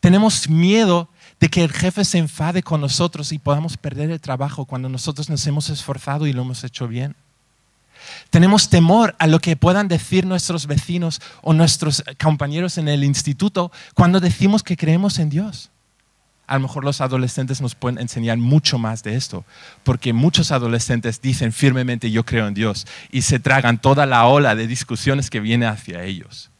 Tenemos 0.00 0.48
miedo 0.48 1.08
de 1.38 1.48
que 1.48 1.62
el 1.62 1.72
jefe 1.72 2.04
se 2.04 2.18
enfade 2.18 2.62
con 2.62 2.80
nosotros 2.80 3.32
y 3.32 3.38
podamos 3.38 3.76
perder 3.76 4.10
el 4.10 4.20
trabajo 4.20 4.64
cuando 4.64 4.88
nosotros 4.88 5.30
nos 5.30 5.46
hemos 5.46 5.70
esforzado 5.70 6.26
y 6.26 6.32
lo 6.32 6.42
hemos 6.42 6.64
hecho 6.64 6.88
bien. 6.88 7.14
Tenemos 8.30 8.68
temor 8.68 9.14
a 9.18 9.26
lo 9.26 9.40
que 9.40 9.56
puedan 9.56 9.88
decir 9.88 10.26
nuestros 10.26 10.66
vecinos 10.66 11.20
o 11.42 11.52
nuestros 11.52 12.04
compañeros 12.22 12.78
en 12.78 12.88
el 12.88 13.04
instituto 13.04 13.72
cuando 13.94 14.20
decimos 14.20 14.62
que 14.62 14.76
creemos 14.76 15.18
en 15.18 15.30
Dios. 15.30 15.70
A 16.46 16.54
lo 16.54 16.60
mejor 16.60 16.84
los 16.84 17.00
adolescentes 17.00 17.60
nos 17.60 17.76
pueden 17.76 18.00
enseñar 18.00 18.36
mucho 18.36 18.76
más 18.76 19.04
de 19.04 19.14
esto, 19.14 19.44
porque 19.84 20.12
muchos 20.12 20.50
adolescentes 20.50 21.22
dicen 21.22 21.52
firmemente 21.52 22.10
yo 22.10 22.24
creo 22.24 22.48
en 22.48 22.54
Dios 22.54 22.88
y 23.12 23.22
se 23.22 23.38
tragan 23.38 23.80
toda 23.80 24.04
la 24.04 24.26
ola 24.26 24.56
de 24.56 24.66
discusiones 24.66 25.30
que 25.30 25.38
viene 25.38 25.66
hacia 25.66 26.02
ellos. 26.02 26.50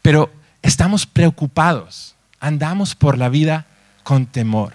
Pero 0.00 0.32
estamos 0.62 1.06
preocupados, 1.06 2.14
andamos 2.38 2.94
por 2.94 3.18
la 3.18 3.28
vida 3.28 3.66
con 4.04 4.26
temor. 4.26 4.74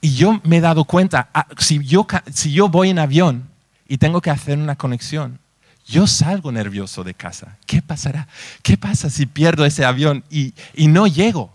Y 0.00 0.14
yo 0.14 0.40
me 0.42 0.56
he 0.56 0.60
dado 0.62 0.84
cuenta, 0.84 1.28
ah, 1.34 1.46
si 1.58 1.84
yo, 1.84 2.06
si 2.32 2.52
yo 2.52 2.70
voy 2.70 2.88
en 2.88 2.98
avión, 2.98 3.48
y 3.88 3.98
tengo 3.98 4.20
que 4.20 4.30
hacer 4.30 4.58
una 4.58 4.76
conexión, 4.76 5.38
yo 5.86 6.06
salgo 6.06 6.50
nervioso 6.50 7.04
de 7.04 7.14
casa. 7.14 7.58
¿Qué 7.66 7.82
pasará? 7.82 8.26
¿Qué 8.62 8.76
pasa 8.78 9.10
si 9.10 9.26
pierdo 9.26 9.66
ese 9.66 9.84
avión 9.84 10.24
y, 10.30 10.54
no 10.76 11.06
llego? 11.06 11.52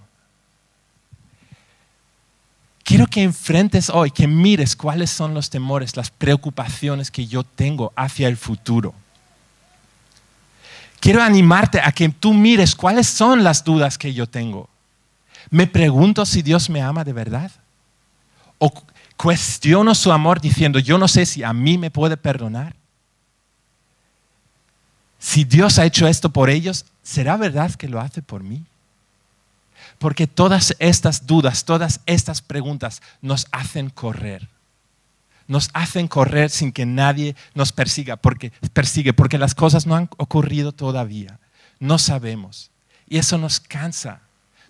Quiero 2.84 3.08
que 3.08 3.24
enfrentes 3.24 3.90
hoy, 3.90 4.12
que 4.12 4.28
mires 4.28 4.76
cuáles 4.76 5.10
son 5.10 5.34
los 5.34 5.50
temores, 5.50 5.96
las 5.96 6.12
preocupaciones 6.12 7.12
que 7.12 7.26
yo 7.26 7.44
tengo 7.44 7.92
hacia 7.96 8.28
el 8.28 8.38
futuro. 8.38 8.94
Quiero 11.00 11.22
animarte 11.24 11.80
a 11.80 11.92
que 11.92 12.10
tú 12.10 12.34
mires 12.34 12.76
cuáles 12.76 13.08
son 13.08 13.44
las 13.44 13.64
dudas 13.64 13.98
que 13.98 14.14
yo 14.14 14.28
tengo. 14.28 14.70
Me 15.50 15.66
pregunto 15.66 16.26
si 16.26 16.42
Dios 16.42 16.70
me 16.70 16.82
ama 16.82 17.04
de 17.04 17.14
verdad. 17.14 17.52
O 18.58 18.72
cuestiono 19.22 19.96
su 19.96 20.14
amor 20.14 20.40
diciendo, 20.40 20.80
yo 20.80 20.98
no 20.98 21.10
sé 21.10 21.26
si 21.26 21.44
a 21.44 21.52
mí 21.52 21.78
me 21.78 21.92
puede 21.92 22.16
perdonar. 22.16 22.78
Si 25.20 25.44
Dios 25.44 25.78
ha 25.78 25.86
hecho 25.86 26.08
esto 26.08 26.30
por 26.30 26.50
ellos, 26.50 26.86
¿será 27.04 27.36
verdad 27.36 27.76
que 27.76 27.90
lo 27.90 28.00
hace 28.00 28.22
por 28.22 28.44
mí? 28.44 28.64
Porque 29.98 30.26
todas 30.26 30.74
estas 30.80 31.28
dudas, 31.28 31.66
todas 31.66 32.00
estas 32.06 32.42
preguntas 32.42 33.02
nos 33.22 33.48
hacen 33.52 33.90
correr. 33.90 34.48
Nos 35.50 35.70
hacen 35.74 36.08
correr 36.08 36.50
sin 36.50 36.72
que 36.72 36.86
nadie 36.86 37.36
nos 37.54 37.74
persiga, 37.74 38.16
porque 38.16 38.54
persigue, 38.72 39.12
porque 39.12 39.38
las 39.38 39.54
cosas 39.54 39.86
no 39.86 39.96
han 39.96 40.10
ocurrido 40.16 40.72
todavía. 40.72 41.40
No 41.82 41.98
sabemos. 41.98 42.72
Y 43.10 43.18
eso 43.18 43.38
nos 43.38 43.60
cansa, 43.60 44.22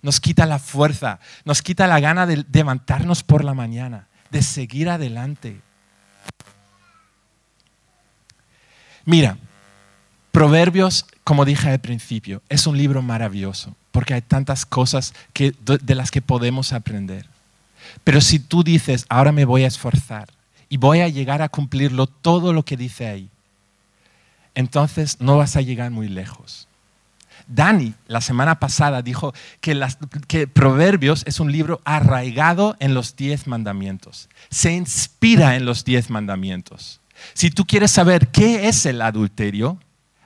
nos 0.02 0.20
quita 0.20 0.48
la 0.48 0.58
fuerza, 0.58 1.20
nos 1.46 1.62
quita 1.62 1.86
la 1.86 2.00
gana 2.00 2.26
de 2.26 2.44
levantarnos 2.52 3.22
por 3.22 3.44
la 3.44 3.54
mañana 3.54 4.09
de 4.32 4.42
seguir 4.42 4.90
adelante. 4.90 5.62
Mira, 9.06 9.38
Proverbios, 10.32 11.06
como 11.26 11.44
dije 11.44 11.70
al 11.70 11.80
principio, 11.82 12.42
es 12.48 12.66
un 12.68 12.78
libro 12.78 13.02
maravilloso 13.02 13.76
porque 13.92 14.14
hay 14.14 14.22
tantas 14.22 14.66
cosas 14.66 15.14
de 15.34 15.96
las 15.96 16.12
que 16.12 16.22
podemos 16.22 16.72
aprender. 16.72 17.26
Pero 18.06 18.22
si 18.22 18.40
tú 18.40 18.64
dices, 18.64 19.06
ahora 19.10 19.34
me 19.34 19.44
voy 19.44 19.64
a 19.64 19.68
esforzar 19.68 20.30
y 20.70 20.78
voy 20.78 21.02
a 21.02 21.10
llegar 21.10 21.42
a 21.42 21.50
cumplirlo 21.50 22.08
todo 22.08 22.54
lo 22.54 22.64
que 22.64 22.78
dice 22.78 23.08
ahí, 23.08 23.30
entonces 24.56 25.20
no 25.20 25.36
vas 25.36 25.58
a 25.58 25.62
llegar 25.62 25.92
muy 25.92 26.08
lejos. 26.08 26.69
Dani, 27.48 27.94
la 28.08 28.22
semana 28.22 28.60
pasada, 28.60 29.02
dijo 29.02 29.34
que, 29.62 30.48
Proverbios 30.48 31.24
es 31.26 31.40
un 31.40 31.52
libro 31.52 31.82
arraigado 31.86 32.76
en 32.80 32.94
los 32.94 33.16
diez 33.16 33.48
mandamientos. 33.48 34.30
Se 34.50 34.72
inspira 34.74 35.56
en 35.56 35.66
los 35.66 35.84
diez 35.84 36.10
mandamientos. 36.10 37.02
Si 37.34 37.50
tú 37.50 37.66
quieres 37.66 37.92
saber 37.92 38.30
qué 38.30 38.68
es 38.68 38.86
el 38.86 39.02
adulterio, 39.02 39.80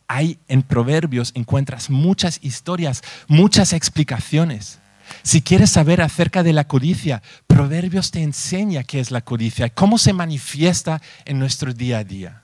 hay 0.08 0.38
en 0.48 0.62
Proverbios 0.62 1.32
encuentras 1.36 1.90
muchas 1.90 2.40
historias, 2.42 3.02
muchas 3.28 3.74
explicaciones. 3.74 4.80
Si 5.22 5.42
quieres 5.42 5.70
saber 5.70 6.02
acerca 6.02 6.44
de 6.44 6.54
la 6.54 6.68
codicia, 6.68 7.22
Proverbios 7.48 8.12
te 8.12 8.22
enseña 8.22 8.84
qué 8.84 9.00
es 9.00 9.12
la 9.12 9.22
codicia, 9.22 9.70
cómo 9.70 9.98
se 9.98 10.14
manifiesta 10.14 11.02
en 11.26 11.40
nuestro 11.40 11.74
día 11.74 12.00
a 12.00 12.04
día. 12.04 12.44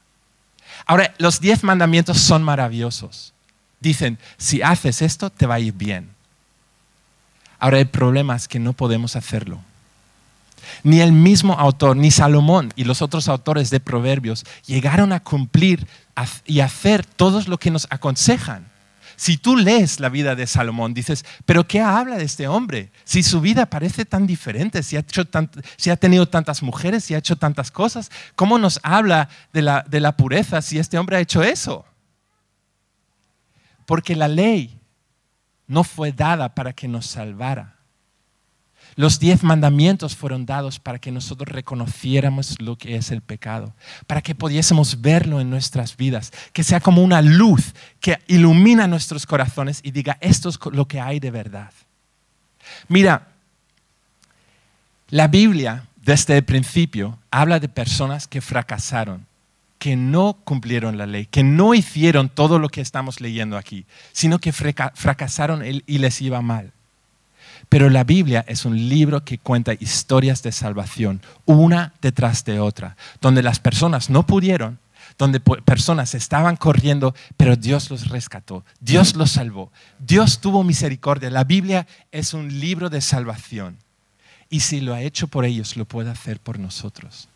Ahora, 0.85 1.13
los 1.17 1.39
diez 1.39 1.63
mandamientos 1.63 2.19
son 2.19 2.43
maravillosos 2.43 3.33
dicen, 3.79 4.17
si 4.37 4.61
haces 4.61 5.01
esto, 5.01 5.29
te 5.29 5.45
va 5.45 5.55
a 5.55 5.59
ir 5.59 5.73
bien. 5.73 6.09
Ahora 7.59 7.79
el 7.79 7.87
problema 7.87 8.35
es 8.35 8.47
que 8.47 8.59
no 8.59 8.73
podemos 8.73 9.15
hacerlo. 9.15 9.59
Ni 10.83 11.01
el 11.01 11.11
mismo 11.11 11.53
autor, 11.53 11.97
ni 11.97 12.11
Salomón 12.11 12.73
y 12.75 12.83
los 12.83 13.01
otros 13.01 13.27
autores 13.27 13.69
de 13.69 13.79
Proverbios 13.79 14.45
llegaron 14.65 15.11
a 15.11 15.19
cumplir 15.19 15.87
y 16.45 16.59
hacer 16.59 17.05
todo 17.05 17.41
lo 17.47 17.57
que 17.57 17.71
nos 17.71 17.87
aconsejan. 17.89 18.67
Si 19.15 19.35
tú 19.35 19.57
lees 19.57 19.99
la 19.99 20.07
vida 20.07 20.35
de 20.35 20.47
Salomón, 20.47 20.93
dices, 20.93 21.25
pero 21.45 21.67
¿qué 21.67 21.81
habla 21.81 22.15
de 22.15 22.23
este 22.23 22.47
hombre? 22.47 22.89
Si 23.03 23.21
su 23.21 23.41
vida 23.41 23.65
parece 23.65 24.05
tan 24.05 24.25
diferente, 24.25 24.81
si 24.81 24.95
ha, 24.95 25.03
si 25.75 25.89
ha 25.89 25.97
tenido 25.97 26.29
tantas 26.29 26.63
mujeres, 26.63 27.03
si 27.03 27.15
ha 27.15 27.17
hecho 27.17 27.35
tantas 27.35 27.69
cosas, 27.69 28.11
¿cómo 28.35 28.57
nos 28.57 28.79
habla 28.81 29.27
de 29.51 29.61
la, 29.61 29.83
de 29.89 29.99
la 29.99 30.15
pureza 30.15 30.61
si 30.61 30.79
este 30.79 30.97
hombre 30.97 31.17
ha 31.17 31.19
hecho 31.19 31.43
eso? 31.43 31.85
Porque 33.89 34.15
la 34.15 34.27
ley 34.27 34.77
no 35.65 35.83
fue 35.83 36.11
dada 36.11 36.53
para 36.53 36.73
que 36.73 36.87
nos 36.87 37.07
salvara. 37.07 37.73
Los 38.95 39.17
diez 39.17 39.41
mandamientos 39.41 40.15
fueron 40.15 40.45
dados 40.45 40.77
para 40.77 40.99
que 40.99 41.11
nosotros 41.11 41.51
reconociéramos 41.51 42.55
lo 42.61 42.77
que 42.77 42.97
es 42.97 43.09
el 43.09 43.23
pecado, 43.23 43.73
para 44.05 44.21
que 44.21 44.35
pudiésemos 44.35 45.01
verlo 45.01 45.41
en 45.41 45.49
nuestras 45.49 45.97
vidas, 45.97 46.31
que 46.53 46.63
sea 46.63 46.79
como 46.79 47.01
una 47.01 47.23
luz 47.23 47.73
que 47.99 48.19
ilumina 48.27 48.85
nuestros 48.85 49.25
corazones 49.25 49.79
y 49.81 49.89
diga, 49.89 50.19
esto 50.21 50.49
es 50.49 50.59
lo 50.71 50.87
que 50.87 51.01
hay 51.01 51.19
de 51.19 51.31
verdad. 51.31 51.73
Mira, 52.89 53.29
la 55.09 55.27
Biblia 55.27 55.87
desde 55.95 56.37
el 56.37 56.43
principio 56.43 57.17
habla 57.31 57.59
de 57.59 57.69
personas 57.69 58.27
que 58.27 58.39
fracasaron, 58.39 59.25
que 59.79 59.95
no 59.95 60.37
cumplieron 60.43 60.97
la 60.97 61.07
ley, 61.07 61.25
que 61.25 61.43
no 61.43 61.73
hicieron 61.73 62.29
todo 62.29 62.59
lo 62.59 62.69
que 62.69 62.81
estamos 62.81 63.21
leyendo 63.21 63.57
aquí, 63.57 63.85
sino 64.11 64.37
que 64.39 64.51
fracasaron 64.51 65.63
y 65.65 65.97
les 65.97 66.21
iba 66.21 66.41
mal. 66.41 66.73
Pero 67.69 67.89
la 67.89 68.03
Biblia 68.03 68.43
es 68.47 68.65
un 68.65 68.89
libro 68.89 69.23
que 69.23 69.37
cuenta 69.37 69.73
historias 69.73 70.43
de 70.43 70.51
salvación, 70.51 71.21
una 71.45 71.93
detrás 72.01 72.43
de 72.45 72.59
otra, 72.59 72.97
donde 73.21 73.41
las 73.41 73.59
personas 73.59 74.09
no 74.09 74.25
pudieron, 74.25 74.79
donde 75.17 75.39
personas 75.39 76.13
estaban 76.13 76.55
corriendo, 76.55 77.15
pero 77.37 77.55
Dios 77.55 77.89
los 77.89 78.09
rescató, 78.09 78.63
Dios 78.79 79.15
los 79.15 79.31
salvó, 79.31 79.71
Dios 79.99 80.39
tuvo 80.39 80.63
misericordia. 80.63 81.29
La 81.29 81.43
Biblia 81.43 81.87
es 82.11 82.33
un 82.33 82.59
libro 82.59 82.89
de 82.89 83.01
salvación. 83.01 83.77
Y 84.49 84.61
si 84.61 84.81
lo 84.81 84.93
ha 84.93 85.01
hecho 85.01 85.27
por 85.27 85.45
ellos, 85.45 85.77
lo 85.77 85.85
puede 85.85 86.09
hacer 86.09 86.39
por 86.39 86.57
nosotros. 86.57 87.29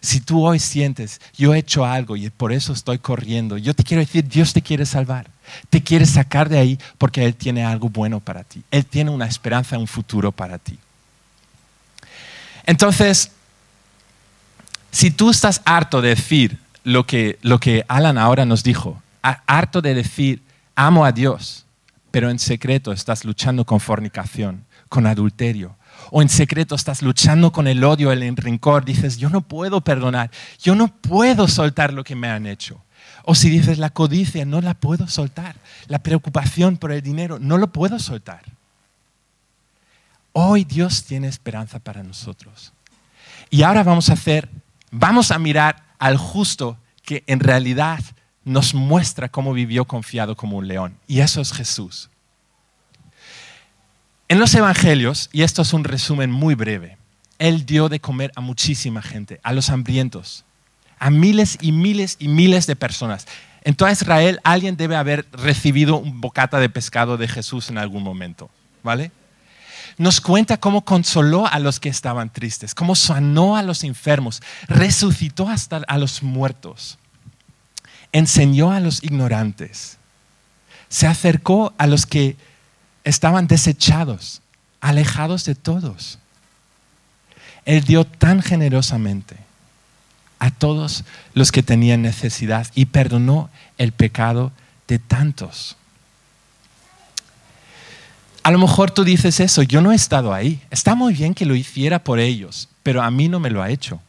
Si 0.00 0.20
tú 0.20 0.46
hoy 0.46 0.58
sientes, 0.58 1.20
yo 1.36 1.54
he 1.54 1.58
hecho 1.58 1.84
algo 1.84 2.16
y 2.16 2.30
por 2.30 2.52
eso 2.52 2.72
estoy 2.72 2.98
corriendo, 2.98 3.58
yo 3.58 3.74
te 3.74 3.82
quiero 3.84 4.00
decir, 4.00 4.26
Dios 4.26 4.52
te 4.52 4.62
quiere 4.62 4.86
salvar. 4.86 5.30
Te 5.68 5.82
quiere 5.82 6.06
sacar 6.06 6.48
de 6.48 6.58
ahí 6.58 6.78
porque 6.96 7.24
Él 7.24 7.34
tiene 7.34 7.64
algo 7.64 7.88
bueno 7.88 8.20
para 8.20 8.44
ti. 8.44 8.62
Él 8.70 8.86
tiene 8.86 9.10
una 9.10 9.26
esperanza, 9.26 9.78
un 9.78 9.86
futuro 9.86 10.32
para 10.32 10.58
ti. 10.58 10.78
Entonces, 12.64 13.32
si 14.92 15.10
tú 15.10 15.30
estás 15.30 15.60
harto 15.64 16.00
de 16.00 16.10
decir 16.10 16.58
lo 16.84 17.06
que, 17.06 17.38
lo 17.42 17.58
que 17.58 17.84
Alan 17.88 18.18
ahora 18.18 18.44
nos 18.44 18.62
dijo, 18.62 19.02
harto 19.22 19.82
de 19.82 19.94
decir, 19.94 20.42
amo 20.74 21.04
a 21.04 21.12
Dios, 21.12 21.64
pero 22.10 22.30
en 22.30 22.38
secreto 22.38 22.92
estás 22.92 23.24
luchando 23.24 23.64
con 23.64 23.80
fornicación, 23.80 24.64
con 24.88 25.06
adulterio, 25.06 25.76
o 26.10 26.22
en 26.22 26.28
secreto 26.28 26.74
estás 26.74 27.02
luchando 27.02 27.52
con 27.52 27.66
el 27.66 27.82
odio, 27.84 28.12
el 28.12 28.36
rencor, 28.36 28.84
dices, 28.84 29.18
yo 29.18 29.30
no 29.30 29.40
puedo 29.40 29.80
perdonar, 29.80 30.30
yo 30.62 30.74
no 30.74 30.88
puedo 30.88 31.48
soltar 31.48 31.92
lo 31.92 32.04
que 32.04 32.14
me 32.14 32.28
han 32.28 32.46
hecho. 32.46 32.82
O 33.24 33.34
si 33.34 33.50
dices, 33.50 33.78
la 33.78 33.90
codicia, 33.90 34.44
no 34.44 34.60
la 34.60 34.74
puedo 34.74 35.08
soltar, 35.08 35.56
la 35.86 35.98
preocupación 35.98 36.76
por 36.76 36.92
el 36.92 37.02
dinero, 37.02 37.38
no 37.38 37.58
lo 37.58 37.72
puedo 37.72 37.98
soltar. 37.98 38.42
Hoy 40.32 40.64
Dios 40.64 41.04
tiene 41.04 41.28
esperanza 41.28 41.78
para 41.78 42.02
nosotros. 42.02 42.72
Y 43.50 43.62
ahora 43.62 43.82
vamos 43.82 44.10
a 44.10 44.14
hacer, 44.14 44.48
vamos 44.90 45.30
a 45.30 45.38
mirar 45.38 45.82
al 45.98 46.16
justo 46.16 46.78
que 47.02 47.24
en 47.26 47.40
realidad 47.40 48.00
nos 48.44 48.74
muestra 48.74 49.28
cómo 49.28 49.52
vivió 49.52 49.84
confiado 49.84 50.36
como 50.36 50.56
un 50.56 50.68
león. 50.68 50.96
Y 51.06 51.20
eso 51.20 51.40
es 51.40 51.52
Jesús. 51.52 52.09
En 54.30 54.38
los 54.38 54.54
evangelios, 54.54 55.28
y 55.32 55.42
esto 55.42 55.62
es 55.62 55.72
un 55.72 55.82
resumen 55.82 56.30
muy 56.30 56.54
breve, 56.54 56.96
Él 57.40 57.66
dio 57.66 57.88
de 57.88 57.98
comer 57.98 58.30
a 58.36 58.40
muchísima 58.40 59.02
gente, 59.02 59.40
a 59.42 59.52
los 59.52 59.70
hambrientos, 59.70 60.44
a 61.00 61.10
miles 61.10 61.58
y 61.60 61.72
miles 61.72 62.14
y 62.20 62.28
miles 62.28 62.68
de 62.68 62.76
personas. 62.76 63.26
En 63.64 63.74
toda 63.74 63.90
Israel 63.90 64.38
alguien 64.44 64.76
debe 64.76 64.94
haber 64.94 65.26
recibido 65.32 65.96
un 65.96 66.20
bocata 66.20 66.60
de 66.60 66.68
pescado 66.68 67.16
de 67.16 67.26
Jesús 67.26 67.70
en 67.70 67.78
algún 67.78 68.04
momento, 68.04 68.50
¿vale? 68.84 69.10
Nos 69.98 70.20
cuenta 70.20 70.60
cómo 70.60 70.84
consoló 70.84 71.48
a 71.48 71.58
los 71.58 71.80
que 71.80 71.88
estaban 71.88 72.32
tristes, 72.32 72.72
cómo 72.72 72.94
sanó 72.94 73.56
a 73.56 73.64
los 73.64 73.82
enfermos, 73.82 74.42
resucitó 74.68 75.48
hasta 75.48 75.78
a 75.88 75.98
los 75.98 76.22
muertos, 76.22 76.98
enseñó 78.12 78.70
a 78.70 78.78
los 78.78 79.02
ignorantes, 79.02 79.98
se 80.88 81.08
acercó 81.08 81.74
a 81.78 81.88
los 81.88 82.06
que 82.06 82.36
estaban 83.04 83.46
desechados, 83.46 84.42
alejados 84.80 85.44
de 85.44 85.54
todos. 85.54 86.18
Él 87.64 87.84
dio 87.84 88.04
tan 88.04 88.42
generosamente 88.42 89.36
a 90.38 90.50
todos 90.50 91.04
los 91.34 91.52
que 91.52 91.62
tenían 91.62 92.02
necesidad 92.02 92.66
y 92.74 92.86
perdonó 92.86 93.50
el 93.78 93.92
pecado 93.92 94.52
de 94.88 94.98
tantos. 94.98 95.76
A 98.42 98.50
lo 98.50 98.58
mejor 98.58 98.90
tú 98.90 99.04
dices 99.04 99.38
eso, 99.38 99.62
yo 99.62 99.82
no 99.82 99.92
he 99.92 99.94
estado 99.94 100.32
ahí. 100.32 100.62
Está 100.70 100.94
muy 100.94 101.12
bien 101.12 101.34
que 101.34 101.44
lo 101.44 101.54
hiciera 101.54 102.02
por 102.02 102.18
ellos, 102.18 102.68
pero 102.82 103.02
a 103.02 103.10
mí 103.10 103.28
no 103.28 103.38
me 103.38 103.50
lo 103.50 103.62
ha 103.62 103.70
hecho. 103.70 104.00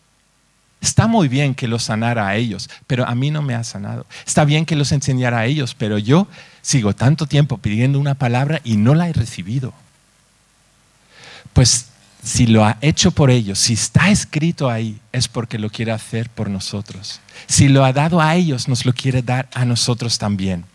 Está 0.81 1.05
muy 1.05 1.27
bien 1.27 1.53
que 1.53 1.67
los 1.67 1.83
sanara 1.83 2.27
a 2.27 2.35
ellos, 2.35 2.67
pero 2.87 3.07
a 3.07 3.13
mí 3.13 3.29
no 3.29 3.43
me 3.43 3.53
ha 3.53 3.63
sanado. 3.63 4.07
Está 4.25 4.45
bien 4.45 4.65
que 4.65 4.75
los 4.75 4.91
enseñara 4.91 5.39
a 5.39 5.45
ellos, 5.45 5.75
pero 5.75 5.99
yo 5.99 6.27
sigo 6.63 6.95
tanto 6.95 7.27
tiempo 7.27 7.59
pidiendo 7.59 7.99
una 7.99 8.15
palabra 8.15 8.61
y 8.63 8.77
no 8.77 8.95
la 8.95 9.07
he 9.07 9.13
recibido. 9.13 9.73
Pues 11.53 11.85
si 12.23 12.47
lo 12.47 12.65
ha 12.65 12.77
hecho 12.81 13.11
por 13.11 13.29
ellos, 13.29 13.59
si 13.59 13.73
está 13.73 14.09
escrito 14.09 14.71
ahí, 14.71 14.99
es 15.11 15.27
porque 15.27 15.59
lo 15.59 15.69
quiere 15.69 15.91
hacer 15.91 16.31
por 16.31 16.49
nosotros. 16.49 17.19
Si 17.45 17.69
lo 17.69 17.85
ha 17.85 17.93
dado 17.93 18.19
a 18.19 18.35
ellos, 18.35 18.67
nos 18.67 18.83
lo 18.83 18.93
quiere 18.93 19.21
dar 19.21 19.49
a 19.53 19.65
nosotros 19.65 20.17
también. 20.17 20.65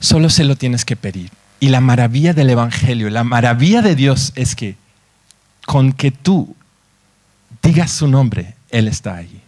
Solo 0.00 0.30
se 0.30 0.42
lo 0.42 0.56
tienes 0.56 0.84
que 0.84 0.96
pedir. 0.96 1.30
Y 1.60 1.68
la 1.68 1.80
maravilla 1.80 2.32
del 2.32 2.50
Evangelio, 2.50 3.08
la 3.08 3.22
maravilla 3.22 3.82
de 3.82 3.94
Dios 3.94 4.32
es 4.34 4.56
que 4.56 4.76
con 5.64 5.92
que 5.92 6.10
tú 6.10 6.55
digas 7.66 7.90
su 7.90 8.06
nombre, 8.06 8.54
Él 8.70 8.86
está 8.86 9.16
allí. 9.16 9.40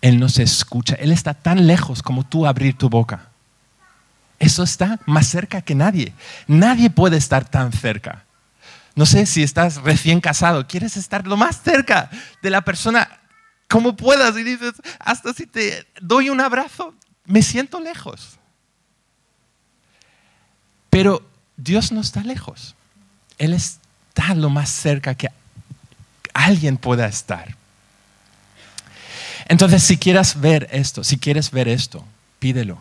Él 0.00 0.20
nos 0.20 0.38
escucha. 0.38 0.94
Él 0.94 1.10
está 1.10 1.34
tan 1.34 1.66
lejos 1.66 2.00
como 2.00 2.24
tú 2.24 2.46
abrir 2.46 2.78
tu 2.78 2.88
boca. 2.88 3.28
Eso 4.38 4.62
está 4.62 5.00
más 5.06 5.26
cerca 5.26 5.62
que 5.62 5.74
nadie. 5.74 6.12
Nadie 6.46 6.90
puede 6.90 7.16
estar 7.16 7.48
tan 7.48 7.72
cerca. 7.72 8.24
No 8.94 9.04
sé 9.04 9.26
si 9.26 9.42
estás 9.42 9.82
recién 9.82 10.20
casado, 10.20 10.66
quieres 10.66 10.96
estar 10.96 11.26
lo 11.26 11.36
más 11.36 11.60
cerca 11.62 12.08
de 12.40 12.50
la 12.50 12.62
persona 12.62 13.08
como 13.68 13.96
puedas 13.96 14.36
y 14.38 14.44
dices, 14.44 14.74
hasta 15.00 15.34
si 15.34 15.46
te 15.46 15.86
doy 16.00 16.30
un 16.30 16.40
abrazo, 16.40 16.94
me 17.24 17.42
siento 17.42 17.80
lejos. 17.80 18.38
Pero 20.88 21.28
Dios 21.56 21.90
no 21.90 22.00
está 22.00 22.22
lejos. 22.22 22.76
Él 23.38 23.52
está 23.52 24.34
lo 24.34 24.50
más 24.50 24.70
cerca 24.70 25.14
que 25.14 25.28
alguien 26.36 26.76
pueda 26.76 27.06
estar. 27.06 27.56
Entonces, 29.48 29.82
si 29.82 29.96
quieres 29.96 30.40
ver 30.40 30.68
esto, 30.70 31.04
si 31.04 31.18
quieres 31.18 31.50
ver 31.50 31.68
esto, 31.68 32.04
pídelo. 32.38 32.78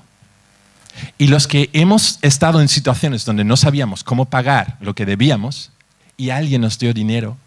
Y 1.17 1.27
los 1.27 1.47
que 1.47 1.69
hemos 1.73 2.19
estado 2.21 2.61
en 2.61 2.67
situaciones 2.67 3.25
donde 3.25 3.43
no 3.43 3.57
sabíamos 3.57 4.03
cómo 4.03 4.25
pagar 4.25 4.77
lo 4.79 4.95
que 4.95 5.05
debíamos 5.05 5.71
y 6.17 6.29
alguien 6.29 6.61
nos 6.61 6.79
dio 6.79 6.93
dinero, 6.93 7.37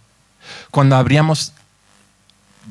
cuando 0.71 0.97
abríamos 0.97 1.53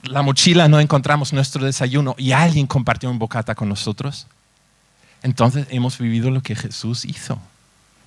la 0.03 0.21
mochila 0.21 0.67
no 0.67 0.79
encontramos 0.79 1.33
nuestro 1.33 1.65
desayuno 1.65 2.15
y 2.17 2.31
alguien 2.31 2.67
compartió 2.67 3.09
un 3.09 3.17
bocata 3.17 3.55
con 3.55 3.67
nosotros, 3.67 4.27
entonces 5.23 5.67
hemos 5.71 5.97
vivido 5.97 6.29
lo 6.29 6.41
que 6.41 6.55
Jesús 6.55 7.03
hizo. 7.05 7.39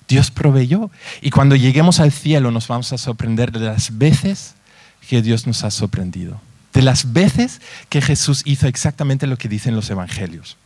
Dios 0.07 0.31
proveyó. 0.31 0.89
Y 1.21 1.29
cuando 1.29 1.55
lleguemos 1.55 1.99
al 1.99 2.11
cielo 2.11 2.51
nos 2.51 2.67
vamos 2.67 2.91
a 2.93 2.97
sorprender 2.97 3.51
de 3.51 3.59
las 3.59 3.97
veces 3.97 4.55
que 5.07 5.21
Dios 5.21 5.47
nos 5.47 5.63
ha 5.63 5.71
sorprendido. 5.71 6.41
De 6.73 6.81
las 6.81 7.11
veces 7.13 7.61
que 7.89 8.01
Jesús 8.01 8.43
hizo 8.45 8.67
exactamente 8.67 9.27
lo 9.27 9.37
que 9.37 9.49
dicen 9.49 9.75
los 9.75 9.89
evangelios. 9.89 10.57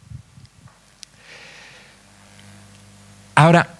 Ahora, 3.34 3.76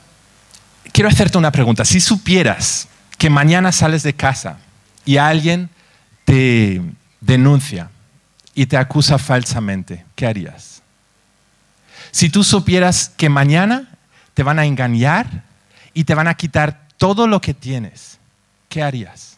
quiero 0.92 1.10
hacerte 1.10 1.38
una 1.38 1.52
pregunta. 1.52 1.86
Si 1.86 2.02
supieras 2.02 2.88
que 3.18 3.30
mañana 3.30 3.72
sales 3.72 4.04
de 4.04 4.14
casa 4.14 4.58
y 5.06 5.18
alguien 5.18 5.70
te 6.26 6.82
denuncia 7.22 7.90
y 8.54 8.66
te 8.66 8.78
acusa 8.78 9.18
falsamente, 9.18 10.06
¿qué 10.16 10.26
harías? 10.26 10.82
Si 12.12 12.30
tú 12.30 12.44
supieras 12.44 13.12
que 13.18 13.30
mañana 13.30 13.90
te 14.34 14.44
van 14.44 14.60
a 14.60 14.66
engañar 14.66 15.44
y 15.94 16.04
te 16.04 16.16
van 16.16 16.28
a 16.28 16.36
quitar 16.36 16.88
todo 16.98 17.28
lo 17.28 17.42
que 17.42 17.54
tienes, 17.54 18.20
¿qué 18.70 18.82
harías? 18.82 19.38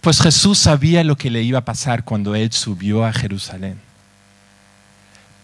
Pues 0.00 0.20
Jesús 0.20 0.58
sabía 0.58 1.04
lo 1.04 1.16
que 1.16 1.30
le 1.30 1.42
iba 1.42 1.60
a 1.60 1.64
pasar 1.64 2.04
cuando 2.04 2.34
él 2.34 2.52
subió 2.52 3.04
a 3.04 3.12
Jerusalén. 3.12 3.78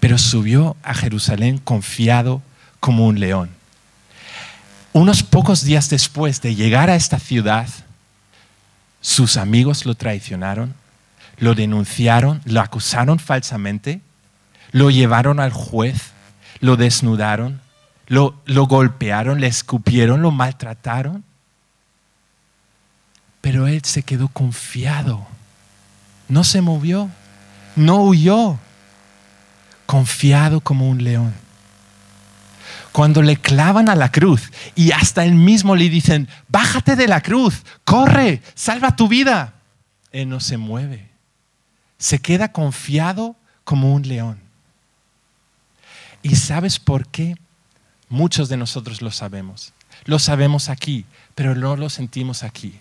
Pero 0.00 0.18
subió 0.18 0.76
a 0.82 0.94
Jerusalén 0.94 1.58
confiado 1.58 2.42
como 2.80 3.06
un 3.06 3.20
león. 3.20 3.50
Unos 4.92 5.22
pocos 5.22 5.64
días 5.64 5.88
después 5.88 6.42
de 6.42 6.54
llegar 6.54 6.90
a 6.90 6.96
esta 6.96 7.18
ciudad, 7.18 7.66
sus 9.00 9.36
amigos 9.36 9.86
lo 9.86 9.94
traicionaron, 9.94 10.74
lo 11.38 11.54
denunciaron, 11.54 12.42
lo 12.44 12.60
acusaron 12.60 13.18
falsamente, 13.18 14.00
lo 14.70 14.90
llevaron 14.90 15.40
al 15.40 15.52
juez, 15.52 16.12
lo 16.60 16.76
desnudaron, 16.76 17.60
lo, 18.06 18.34
golpearon, 18.66 19.40
le 19.40 19.46
escupieron, 19.46 20.22
lo 20.22 20.30
maltrataron. 20.30 21.24
Pero 23.42 23.66
él 23.66 23.84
se 23.84 24.02
quedó 24.02 24.28
confiado. 24.28 25.26
No 26.28 26.44
se 26.44 26.62
movió, 26.62 27.10
no 27.76 28.02
huyó, 28.04 28.58
confiado 29.84 30.60
como 30.62 30.88
un 30.88 31.04
león. 31.04 31.34
Cuando 32.92 33.20
le 33.20 33.36
clavan 33.36 33.90
a 33.90 33.94
la 33.94 34.10
cruz 34.10 34.50
y 34.74 34.92
hasta 34.92 35.24
él 35.24 35.34
mismo 35.34 35.76
le 35.76 35.90
dicen, 35.90 36.28
bájate 36.48 36.96
de 36.96 37.08
la 37.08 37.20
cruz, 37.20 37.62
corre, 37.84 38.40
salva 38.54 38.96
tu 38.96 39.08
vida, 39.08 39.54
él 40.12 40.28
no 40.28 40.40
se 40.40 40.56
mueve. 40.56 41.08
Se 41.98 42.20
queda 42.20 42.52
confiado 42.52 43.36
como 43.64 43.94
un 43.94 44.08
león. 44.08 44.38
¿Y 46.22 46.36
sabes 46.36 46.78
por 46.78 47.06
qué? 47.08 47.36
Muchos 48.08 48.48
de 48.48 48.56
nosotros 48.56 49.02
lo 49.02 49.10
sabemos. 49.10 49.72
Lo 50.04 50.18
sabemos 50.18 50.68
aquí, 50.68 51.04
pero 51.34 51.54
no 51.54 51.76
lo 51.76 51.90
sentimos 51.90 52.42
aquí. 52.42 52.78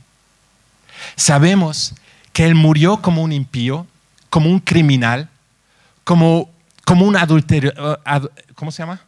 Sabemos 1.16 1.94
que 2.34 2.46
Él 2.46 2.56
murió 2.56 3.02
como 3.02 3.24
un 3.24 3.32
impío, 3.32 3.88
como 4.30 4.50
un 4.50 4.60
criminal, 4.60 5.30
como, 6.04 6.50
como 6.86 7.06
un 7.06 7.16
adulterio, 7.16 7.74
uh, 7.78 8.28
¿cómo 8.56 8.72
se 8.72 8.84
llama? 8.84 9.02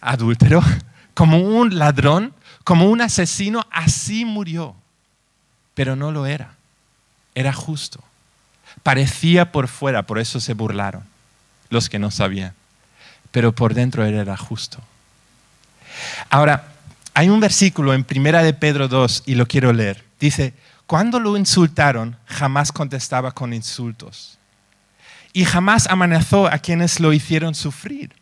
Adúltero, 0.00 0.62
como 1.14 1.38
un 1.38 1.78
ladrón, 1.78 2.34
como 2.64 2.90
un 2.90 3.00
asesino, 3.00 3.66
así 3.70 4.24
murió. 4.24 4.74
Pero 5.74 5.96
no 5.96 6.12
lo 6.12 6.26
era. 6.26 6.54
Era 7.34 7.52
justo. 7.52 8.02
Parecía 8.82 9.52
por 9.52 9.68
fuera, 9.68 10.02
por 10.02 10.18
eso 10.18 10.40
se 10.40 10.54
burlaron 10.54 11.04
los 11.70 11.88
que 11.88 11.98
no 11.98 12.10
sabían. 12.10 12.54
Pero 13.30 13.54
por 13.54 13.74
dentro 13.74 14.04
Él 14.04 14.14
era 14.14 14.36
justo. 14.36 14.78
Ahora, 16.28 16.72
hay 17.14 17.28
un 17.28 17.40
versículo 17.40 17.94
en 17.94 18.04
Primera 18.04 18.42
de 18.42 18.52
Pedro 18.52 18.88
2 18.88 19.24
y 19.26 19.34
lo 19.34 19.46
quiero 19.46 19.72
leer. 19.72 20.04
Dice, 20.18 20.54
cuando 20.90 21.20
lo 21.20 21.36
insultaron, 21.36 22.16
jamás 22.26 22.72
contestaba 22.72 23.30
con 23.30 23.54
insultos. 23.54 24.36
Y 25.32 25.44
jamás 25.44 25.86
amenazó 25.86 26.48
a 26.48 26.58
quienes 26.58 26.98
lo 26.98 27.12
hicieron 27.12 27.54
sufrir. 27.54 28.12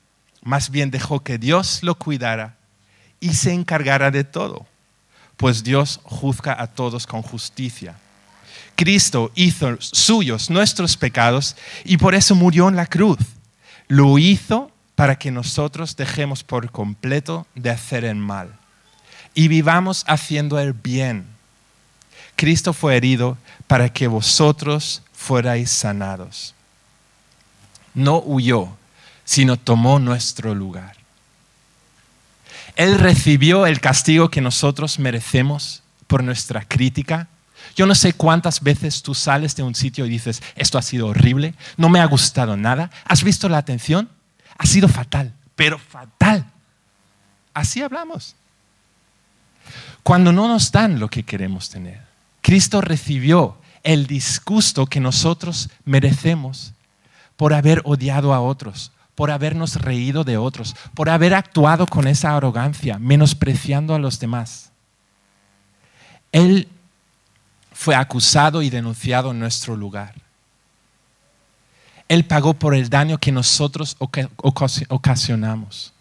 más 0.43 0.69
bien 0.69 0.91
dejó 0.91 1.21
que 1.21 1.39
Dios 1.39 1.83
lo 1.83 1.95
cuidara 1.95 2.59
y 3.21 3.33
se 3.33 3.55
encargara 3.55 4.11
de 4.11 4.23
todo, 4.23 4.67
pues 5.39 5.65
Dios 5.65 6.01
juzga 6.05 6.61
a 6.61 6.67
todos 6.67 7.07
con 7.07 7.23
justicia. 7.23 7.97
Cristo 8.77 9.33
hizo 9.35 9.79
suyos 9.81 10.51
nuestros 10.51 10.99
pecados 10.99 11.57
y 11.87 11.97
por 11.97 12.15
eso 12.15 12.35
murió 12.35 12.69
en 12.69 12.77
la 12.77 12.85
cruz. 12.85 13.17
Lo 13.87 14.19
hizo 14.19 14.71
para 14.95 15.19
que 15.19 15.31
nosotros 15.31 15.97
dejemos 15.97 16.45
por 16.45 16.71
completo 16.71 17.47
de 17.55 17.71
hacer 17.71 18.05
el 18.05 18.17
mal 18.17 18.59
y 19.33 19.49
vivamos 19.49 20.05
haciendo 20.07 20.59
el 20.59 20.75
bien. 20.75 21.38
Cristo 22.39 22.73
fue 22.73 22.97
herido 22.97 23.37
para 23.67 23.89
que 23.89 24.07
vosotros 24.07 25.03
fuerais 25.13 25.73
sanados. 25.73 26.55
No 27.95 28.23
huyó, 28.25 28.69
sino 29.25 29.57
tomó 29.57 29.99
nuestro 29.99 30.55
lugar. 30.55 30.95
Él 32.77 32.97
recibió 33.01 33.67
el 33.67 33.81
castigo 33.81 34.31
que 34.31 34.41
nosotros 34.41 35.01
merecemos 35.01 35.83
por 36.07 36.23
nuestra 36.23 36.65
crítica. 36.65 37.27
Yo 37.75 37.87
no 37.87 37.97
sé 37.97 38.13
cuántas 38.13 38.63
veces 38.63 39.03
tú 39.03 39.17
sales 39.17 39.57
de 39.57 39.65
un 39.65 39.75
sitio 39.75 40.07
y 40.07 40.09
dices, 40.09 40.41
esto 40.55 40.79
ha 40.79 40.83
sido 40.83 41.09
horrible, 41.09 41.55
no 41.77 41.89
me 41.89 41.99
ha 41.99 42.07
gustado 42.07 42.57
nada. 42.57 42.93
¿Has 43.05 43.25
visto 43.25 43.49
la 43.49 43.59
atención? 43.59 44.09
Ha 44.57 44.65
sido 44.65 44.87
fatal, 44.87 45.35
pero 45.57 45.77
fatal. 45.77 46.49
Así 47.53 47.83
hablamos. 47.83 48.37
Cuando 50.05 50.33
no 50.33 50.47
nos 50.47 50.71
dan 50.71 51.01
lo 51.01 51.09
que 51.09 51.25
queremos 51.25 51.69
tener. 51.69 52.08
Cristo 52.43 52.81
recibió 52.81 53.57
el 53.83 54.07
disgusto 54.07 54.87
que 54.87 55.01
nosotros 55.01 55.71
merecemos 55.85 56.73
por 57.37 57.55
haber 57.55 57.83
odiado 57.85 58.35
a 58.35 58.41
otros, 58.41 58.93
por 59.15 59.31
habernos 59.31 59.77
reído 59.77 60.25
de 60.25 60.37
otros, 60.37 60.77
por 60.95 61.09
haber 61.09 61.35
actuado 61.35 61.87
con 61.87 62.07
esa 62.07 62.37
arrogancia, 62.37 62.99
menospreciando 62.99 63.95
a 63.95 63.99
los 63.99 64.19
demás. 64.19 64.71
Él 66.33 66.69
fue 67.73 67.95
acusado 67.95 68.63
y 68.63 68.71
denunciado 68.71 69.31
en 69.31 69.39
nuestro 69.39 69.77
lugar. 69.77 70.15
Él 72.09 72.25
pagó 72.25 72.55
por 72.55 72.75
el 72.75 72.89
daño 72.89 73.19
que 73.19 73.33
nosotros 73.33 73.97
ocasionamos. 74.89 75.93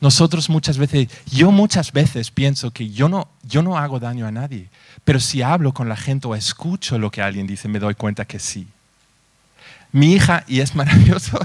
Nosotros 0.00 0.48
muchas 0.48 0.78
veces, 0.78 1.08
yo 1.30 1.50
muchas 1.50 1.92
veces 1.92 2.30
pienso 2.30 2.70
que 2.70 2.90
yo 2.90 3.08
no, 3.08 3.28
yo 3.42 3.62
no 3.62 3.76
hago 3.76 4.00
daño 4.00 4.26
a 4.26 4.32
nadie, 4.32 4.68
pero 5.04 5.20
si 5.20 5.42
hablo 5.42 5.72
con 5.72 5.88
la 5.88 5.96
gente 5.96 6.26
o 6.26 6.34
escucho 6.34 6.98
lo 6.98 7.10
que 7.10 7.22
alguien 7.22 7.46
dice, 7.46 7.68
me 7.68 7.78
doy 7.78 7.94
cuenta 7.94 8.24
que 8.24 8.38
sí. 8.38 8.66
Mi 9.92 10.14
hija, 10.14 10.44
y 10.48 10.60
es 10.60 10.74
maravilloso, 10.74 11.38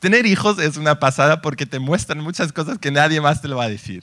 Tener 0.00 0.24
hijos 0.24 0.58
es 0.58 0.78
una 0.78 0.98
pasada 0.98 1.42
porque 1.42 1.66
te 1.66 1.78
muestran 1.78 2.20
muchas 2.20 2.52
cosas 2.52 2.78
que 2.78 2.90
nadie 2.90 3.20
más 3.20 3.42
te 3.42 3.48
lo 3.48 3.58
va 3.58 3.64
a 3.64 3.68
decir. 3.68 4.02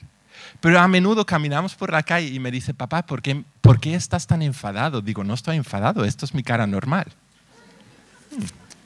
Pero 0.61 0.79
a 0.79 0.87
menudo 0.87 1.25
caminamos 1.25 1.73
por 1.73 1.91
la 1.91 2.03
calle 2.03 2.27
y 2.27 2.39
me 2.39 2.51
dice, 2.51 2.75
papá, 2.75 3.03
¿por 3.03 3.23
qué, 3.23 3.43
¿por 3.61 3.79
qué 3.79 3.95
estás 3.95 4.27
tan 4.27 4.43
enfadado? 4.43 5.01
Digo, 5.01 5.23
no 5.23 5.33
estoy 5.33 5.57
enfadado, 5.57 6.05
esto 6.05 6.25
es 6.25 6.35
mi 6.35 6.43
cara 6.43 6.67
normal. 6.67 7.07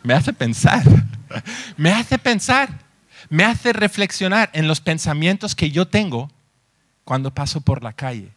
Me 0.03 0.13
hace 0.13 0.31
pensar, 0.31 0.83
me 1.77 1.91
hace 1.91 2.17
pensar, 2.17 2.69
me 3.31 3.45
hace 3.45 3.71
reflexionar 3.71 4.49
en 4.51 4.67
los 4.67 4.81
pensamientos 4.81 5.55
que 5.55 5.71
yo 5.71 5.87
tengo 5.87 6.29
cuando 7.05 7.33
paso 7.33 7.61
por 7.61 7.81
la 7.81 7.93
calle. 7.93 8.29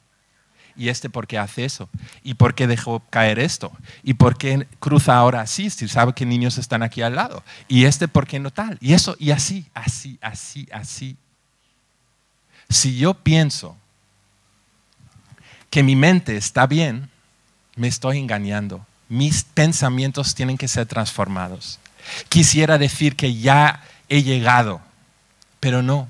¿Y 0.76 0.88
este 0.88 1.10
por 1.10 1.26
qué 1.26 1.36
hace 1.36 1.64
eso? 1.64 1.88
¿Y 2.22 2.34
por 2.34 2.54
qué 2.54 2.68
dejó 2.68 3.00
caer 3.10 3.40
esto? 3.40 3.72
¿Y 4.04 4.14
por 4.14 4.38
qué 4.38 4.68
cruza 4.78 5.16
ahora 5.16 5.40
así 5.40 5.68
si 5.68 5.88
sabe 5.88 6.12
que 6.14 6.24
niños 6.24 6.58
están 6.58 6.84
aquí 6.84 7.02
al 7.02 7.16
lado? 7.16 7.42
¿Y 7.66 7.86
este 7.86 8.06
por 8.06 8.28
qué 8.28 8.38
no 8.38 8.52
tal? 8.52 8.78
Y 8.80 8.92
eso, 8.92 9.16
y 9.18 9.32
así, 9.32 9.66
así, 9.74 10.16
así, 10.22 10.68
así. 10.72 11.16
Si 12.68 12.96
yo 12.96 13.14
pienso 13.14 13.76
que 15.70 15.82
mi 15.82 15.96
mente 15.96 16.36
está 16.36 16.68
bien, 16.68 17.10
me 17.74 17.88
estoy 17.88 18.18
engañando. 18.18 18.86
Mis 19.08 19.42
pensamientos 19.42 20.36
tienen 20.36 20.56
que 20.56 20.68
ser 20.68 20.86
transformados. 20.86 21.80
Quisiera 22.28 22.78
decir 22.78 23.16
que 23.16 23.34
ya 23.34 23.82
he 24.08 24.22
llegado, 24.22 24.80
pero 25.60 25.82
no. 25.82 26.08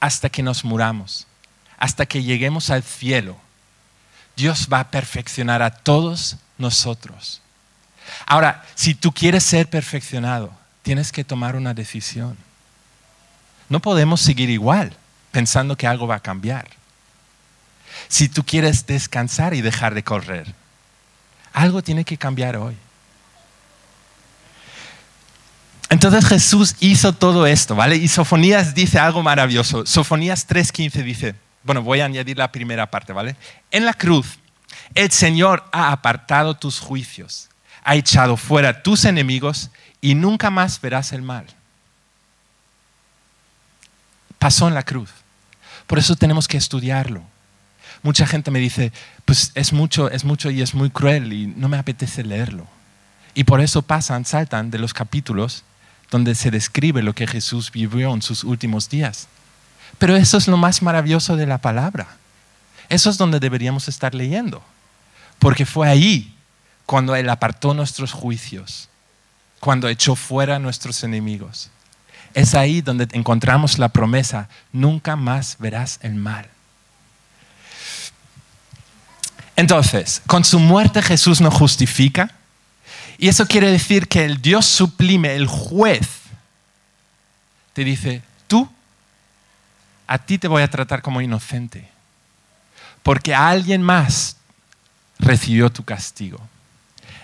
Hasta 0.00 0.28
que 0.28 0.42
nos 0.42 0.64
muramos 0.64 1.26
hasta 1.84 2.06
que 2.06 2.22
lleguemos 2.22 2.70
al 2.70 2.82
cielo, 2.82 3.36
Dios 4.36 4.68
va 4.72 4.80
a 4.80 4.90
perfeccionar 4.90 5.60
a 5.60 5.70
todos 5.70 6.36
nosotros. 6.56 7.42
Ahora, 8.26 8.64
si 8.74 8.94
tú 8.94 9.12
quieres 9.12 9.44
ser 9.44 9.68
perfeccionado, 9.68 10.50
tienes 10.82 11.12
que 11.12 11.24
tomar 11.24 11.56
una 11.56 11.74
decisión. 11.74 12.38
No 13.68 13.80
podemos 13.80 14.22
seguir 14.22 14.48
igual 14.48 14.96
pensando 15.30 15.76
que 15.76 15.86
algo 15.86 16.06
va 16.06 16.16
a 16.16 16.20
cambiar. 16.20 16.68
Si 18.08 18.30
tú 18.30 18.44
quieres 18.44 18.86
descansar 18.86 19.52
y 19.52 19.60
dejar 19.60 19.94
de 19.94 20.04
correr, 20.04 20.54
algo 21.52 21.82
tiene 21.82 22.06
que 22.06 22.16
cambiar 22.16 22.56
hoy. 22.56 22.76
Entonces 25.90 26.24
Jesús 26.26 26.76
hizo 26.80 27.12
todo 27.12 27.46
esto, 27.46 27.74
¿vale? 27.74 27.96
Y 27.96 28.08
Sofonías 28.08 28.74
dice 28.74 28.98
algo 28.98 29.22
maravilloso. 29.22 29.86
Sofonías 29.86 30.48
3:15 30.48 31.02
dice, 31.02 31.34
bueno, 31.62 31.82
voy 31.82 32.00
a 32.00 32.06
añadir 32.06 32.38
la 32.38 32.50
primera 32.50 32.90
parte, 32.90 33.12
¿vale? 33.12 33.36
En 33.70 33.84
la 33.84 33.94
cruz, 33.94 34.38
el 34.94 35.10
Señor 35.10 35.64
ha 35.72 35.92
apartado 35.92 36.54
tus 36.54 36.78
juicios, 36.80 37.48
ha 37.82 37.94
echado 37.94 38.36
fuera 38.36 38.82
tus 38.82 39.04
enemigos 39.04 39.70
y 40.00 40.14
nunca 40.14 40.50
más 40.50 40.80
verás 40.80 41.12
el 41.12 41.22
mal. 41.22 41.46
Pasó 44.38 44.68
en 44.68 44.74
la 44.74 44.82
cruz. 44.82 45.10
Por 45.86 45.98
eso 45.98 46.16
tenemos 46.16 46.48
que 46.48 46.56
estudiarlo. 46.56 47.22
Mucha 48.02 48.26
gente 48.26 48.50
me 48.50 48.58
dice, 48.58 48.92
pues 49.24 49.52
es 49.54 49.72
mucho, 49.72 50.10
es 50.10 50.24
mucho 50.24 50.50
y 50.50 50.60
es 50.60 50.74
muy 50.74 50.90
cruel 50.90 51.32
y 51.32 51.46
no 51.46 51.68
me 51.68 51.78
apetece 51.78 52.22
leerlo. 52.22 52.66
Y 53.34 53.44
por 53.44 53.60
eso 53.60 53.82
pasan, 53.82 54.24
saltan 54.24 54.70
de 54.70 54.78
los 54.78 54.92
capítulos 54.92 55.64
donde 56.14 56.36
se 56.36 56.52
describe 56.52 57.02
lo 57.02 57.12
que 57.12 57.26
Jesús 57.26 57.72
vivió 57.72 58.14
en 58.14 58.22
sus 58.22 58.44
últimos 58.44 58.88
días. 58.88 59.26
Pero 59.98 60.14
eso 60.14 60.38
es 60.38 60.46
lo 60.46 60.56
más 60.56 60.80
maravilloso 60.80 61.34
de 61.34 61.44
la 61.44 61.58
palabra. 61.58 62.06
Eso 62.88 63.10
es 63.10 63.18
donde 63.18 63.40
deberíamos 63.40 63.88
estar 63.88 64.14
leyendo. 64.14 64.62
Porque 65.40 65.66
fue 65.66 65.88
ahí 65.88 66.32
cuando 66.86 67.16
Él 67.16 67.28
apartó 67.28 67.74
nuestros 67.74 68.12
juicios, 68.12 68.88
cuando 69.58 69.88
echó 69.88 70.14
fuera 70.14 70.60
nuestros 70.60 71.02
enemigos. 71.02 71.72
Es 72.32 72.54
ahí 72.54 72.80
donde 72.80 73.08
encontramos 73.10 73.80
la 73.80 73.88
promesa, 73.88 74.48
nunca 74.70 75.16
más 75.16 75.56
verás 75.58 75.98
el 76.00 76.14
mal. 76.14 76.46
Entonces, 79.56 80.22
con 80.28 80.44
su 80.44 80.60
muerte 80.60 81.02
Jesús 81.02 81.40
nos 81.40 81.54
justifica. 81.54 82.30
Y 83.18 83.28
eso 83.28 83.46
quiere 83.46 83.70
decir 83.70 84.08
que 84.08 84.24
el 84.24 84.42
Dios 84.42 84.66
sublime, 84.66 85.34
el 85.34 85.46
juez, 85.46 86.22
te 87.72 87.84
dice, 87.84 88.22
tú 88.46 88.68
a 90.06 90.18
ti 90.18 90.38
te 90.38 90.48
voy 90.48 90.62
a 90.62 90.70
tratar 90.70 91.02
como 91.02 91.20
inocente, 91.20 91.88
porque 93.02 93.34
alguien 93.34 93.82
más 93.82 94.36
recibió 95.18 95.70
tu 95.70 95.84
castigo. 95.84 96.40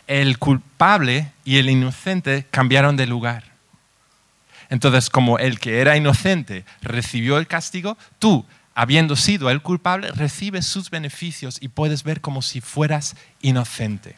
El 0.06 0.38
culpable 0.38 1.32
y 1.44 1.58
el 1.58 1.70
inocente 1.70 2.46
cambiaron 2.50 2.96
de 2.96 3.06
lugar. 3.06 3.44
Entonces, 4.70 5.10
como 5.10 5.38
el 5.38 5.58
que 5.58 5.80
era 5.80 5.96
inocente 5.96 6.64
recibió 6.80 7.38
el 7.38 7.46
castigo, 7.46 7.98
tú, 8.18 8.46
habiendo 8.74 9.16
sido 9.16 9.50
el 9.50 9.62
culpable, 9.62 10.10
recibes 10.12 10.66
sus 10.66 10.90
beneficios 10.90 11.58
y 11.60 11.68
puedes 11.68 12.02
ver 12.02 12.20
como 12.20 12.40
si 12.40 12.60
fueras 12.60 13.16
inocente. 13.42 14.16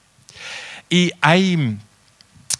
Y 0.92 1.11
hay 1.22 1.78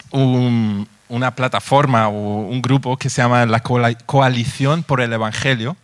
una 0.09 1.35
plataforma 1.35 2.09
o 2.09 2.47
un 2.47 2.63
grupo 2.63 2.97
que 2.97 3.11
se 3.11 3.21
llama 3.21 3.45
la 3.45 3.61
Coalición 3.61 4.85
por 4.85 5.03
el 5.03 5.13
Evangelio, 5.13 5.77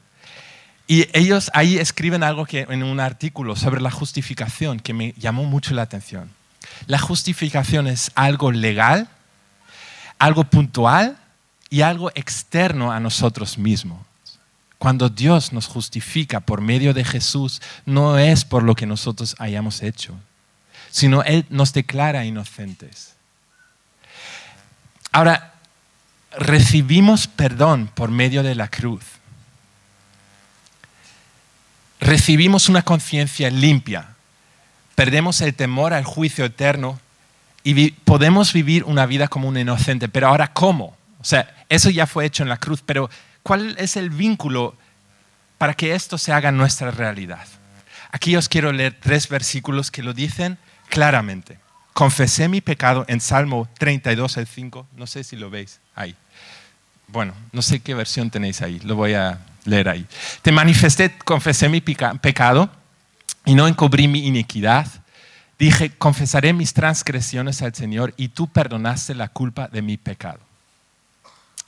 y 0.87 1.07
ellos 1.13 1.51
ahí 1.53 1.77
escriben 1.77 2.23
algo 2.23 2.47
que, 2.47 2.61
en 2.71 2.83
un 2.83 3.01
artículo 3.01 3.55
sobre 3.55 3.83
la 3.83 3.91
justificación 3.91 4.81
que 4.81 4.95
me 4.95 5.13
llamó 5.19 5.45
mucho 5.45 5.75
la 5.75 5.83
atención. 5.83 6.31
La 6.87 6.99
justificación 6.99 7.87
es 7.87 8.11
algo 8.15 8.51
legal, 8.51 9.11
algo 10.19 10.45
puntual 10.45 11.19
y 11.69 11.83
algo 11.83 12.11
externo 12.15 12.93
a 12.93 12.99
nosotros 12.99 13.59
mismos. 13.59 13.99
Cuando 14.79 15.11
Dios 15.11 15.53
nos 15.53 15.67
justifica 15.67 16.41
por 16.41 16.63
medio 16.63 16.95
de 16.95 17.05
Jesús, 17.05 17.61
no 17.85 18.17
es 18.17 18.47
por 18.47 18.63
lo 18.63 18.75
que 18.75 18.87
nosotros 18.87 19.37
hayamos 19.39 19.83
hecho, 19.83 20.15
sino 20.91 21.23
Él 21.23 21.47
nos 21.51 21.73
declara 21.73 22.25
inocentes. 22.25 23.15
Ahora, 25.13 25.55
recibimos 26.39 27.27
perdón 27.27 27.91
por 27.95 28.11
medio 28.11 28.43
de 28.43 28.55
la 28.55 28.69
cruz 28.69 29.03
recibimos 32.01 32.69
una 32.69 32.83
conciencia 32.83 33.51
limpia, 33.51 34.09
perdemos 34.95 35.41
el 35.41 35.55
temor 35.55 35.93
al 35.93 36.05
juicio 36.05 36.45
eterno 36.45 37.01
y 37.65 37.91
podemos 37.91 38.53
vivir 38.53 38.85
una 38.85 39.07
vida 39.07 39.29
como 39.29 39.49
un 39.49 39.59
inocente. 39.59 40.09
Pero 40.09 40.29
ahora, 40.29 40.53
¿cómo? 40.53 40.97
O 41.21 41.25
sea, 41.25 41.55
Eso 41.69 41.91
ya 41.91 42.07
fue 42.07 42.25
hecho 42.25 42.43
en 42.43 42.49
la 42.49 42.57
cruz, 42.57 42.83
pero 42.85 43.11
¿cuál 43.43 43.77
es 43.79 43.97
el 43.97 44.09
vínculo 44.09 44.75
para 45.59 45.75
que 45.75 45.95
esto 45.95 46.17
se 46.17 46.33
haga 46.33 46.51
nuestra 46.51 46.91
realidad? 46.91 47.47
Aquí 48.11 48.35
os 48.37 48.49
quiero 48.49 48.73
leer 48.73 48.97
tres 48.99 49.29
versículos 49.29 49.91
que 49.91 50.03
lo 50.03 50.15
dicen 50.15 50.57
claramente. 50.89 51.59
Confesé 51.93 52.49
mi 52.49 52.61
pecado 52.61 53.05
en 53.09 53.21
Salmo 53.21 53.69
32, 53.79 54.37
el 54.37 54.47
5. 54.47 54.87
No 54.97 55.07
sé 55.07 55.25
si 55.25 55.37
lo 55.37 55.51
veis 55.51 55.81
ahí. 55.95 56.15
Bueno, 57.09 57.35
no 57.53 57.63
sé 57.63 57.81
qué 57.81 57.95
versión 57.95 58.31
tenéis 58.31 58.63
ahí. 58.63 58.79
Lo 58.81 58.95
voy 58.95 59.15
a 59.15 59.41
leer 59.65 59.89
ahí. 59.89 60.07
Te 60.43 60.53
manifesté, 60.53 61.17
confesé 61.25 61.69
mi 61.69 61.81
pecado 61.81 62.71
y 63.45 63.55
no 63.55 63.67
encubrí 63.67 64.09
mi 64.09 64.27
iniquidad. 64.27 64.87
Dije, 65.59 65.91
confesaré 65.91 66.53
mis 66.53 66.73
transgresiones 66.73 67.63
al 67.63 67.75
Señor 67.75 68.15
y 68.17 68.29
tú 68.29 68.47
perdonaste 68.47 69.15
la 69.15 69.29
culpa 69.29 69.69
de 69.69 69.83
mi 69.83 69.97
pecado. 69.97 70.39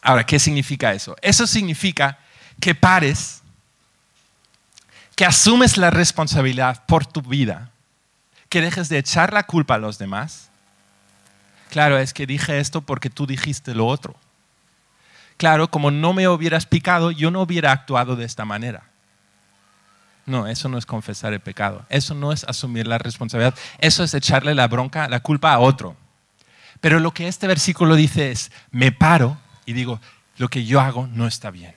Ahora, 0.03 0.25
¿qué 0.25 0.39
significa 0.39 0.93
eso? 0.93 1.17
Eso 1.21 1.47
significa 1.47 2.19
que 2.61 2.75
pares, 2.75 3.43
que 5.17 5.25
asumes 5.25 5.77
la 5.77 5.91
responsabilidad 5.91 6.85
por 6.87 7.05
tu 7.05 7.21
vida, 7.23 7.71
que 8.51 8.61
dejes 8.61 8.91
de 8.91 8.99
echar 8.99 9.33
la 9.33 9.45
culpa 9.45 9.77
a 9.77 9.79
los 9.79 9.97
demás. 9.97 10.51
Claro, 11.71 11.97
es 11.99 12.13
que 12.13 12.27
dije 12.27 12.59
esto 12.59 12.83
porque 12.83 13.09
tú 13.09 13.27
dijiste 13.27 13.75
lo 13.75 13.87
otro. 13.87 14.17
Claro, 15.39 15.71
como 15.71 15.91
no 15.91 16.13
me 16.13 16.29
hubieras 16.29 16.67
picado, 16.67 17.13
yo 17.13 17.31
no 17.31 17.41
hubiera 17.41 17.73
actuado 17.73 18.17
de 18.17 18.27
esta 18.27 18.45
manera. 18.45 18.83
No, 20.27 20.47
eso 20.47 20.69
no 20.69 20.77
es 20.77 20.85
confesar 20.85 21.33
el 21.33 21.41
pecado. 21.41 21.87
Eso 21.89 22.15
no 22.15 22.33
es 22.33 22.45
asumir 22.45 22.87
la 22.87 22.99
responsabilidad. 22.99 23.55
Eso 23.79 24.05
es 24.05 24.13
echarle 24.15 24.55
la 24.55 24.69
bronca, 24.69 25.09
la 25.09 25.21
culpa 25.21 25.53
a 25.53 25.61
otro. 25.61 25.97
Pero 26.81 26.99
lo 26.99 27.15
que 27.15 27.29
este 27.29 27.47
versículo 27.47 27.95
dice 27.95 28.33
es, 28.33 28.51
me 28.71 28.91
paro 28.91 29.39
y 29.65 29.73
digo, 29.73 30.01
lo 30.39 30.49
que 30.49 30.65
yo 30.65 30.81
hago 30.81 31.07
no 31.07 31.27
está 31.27 31.51
bien. 31.51 31.75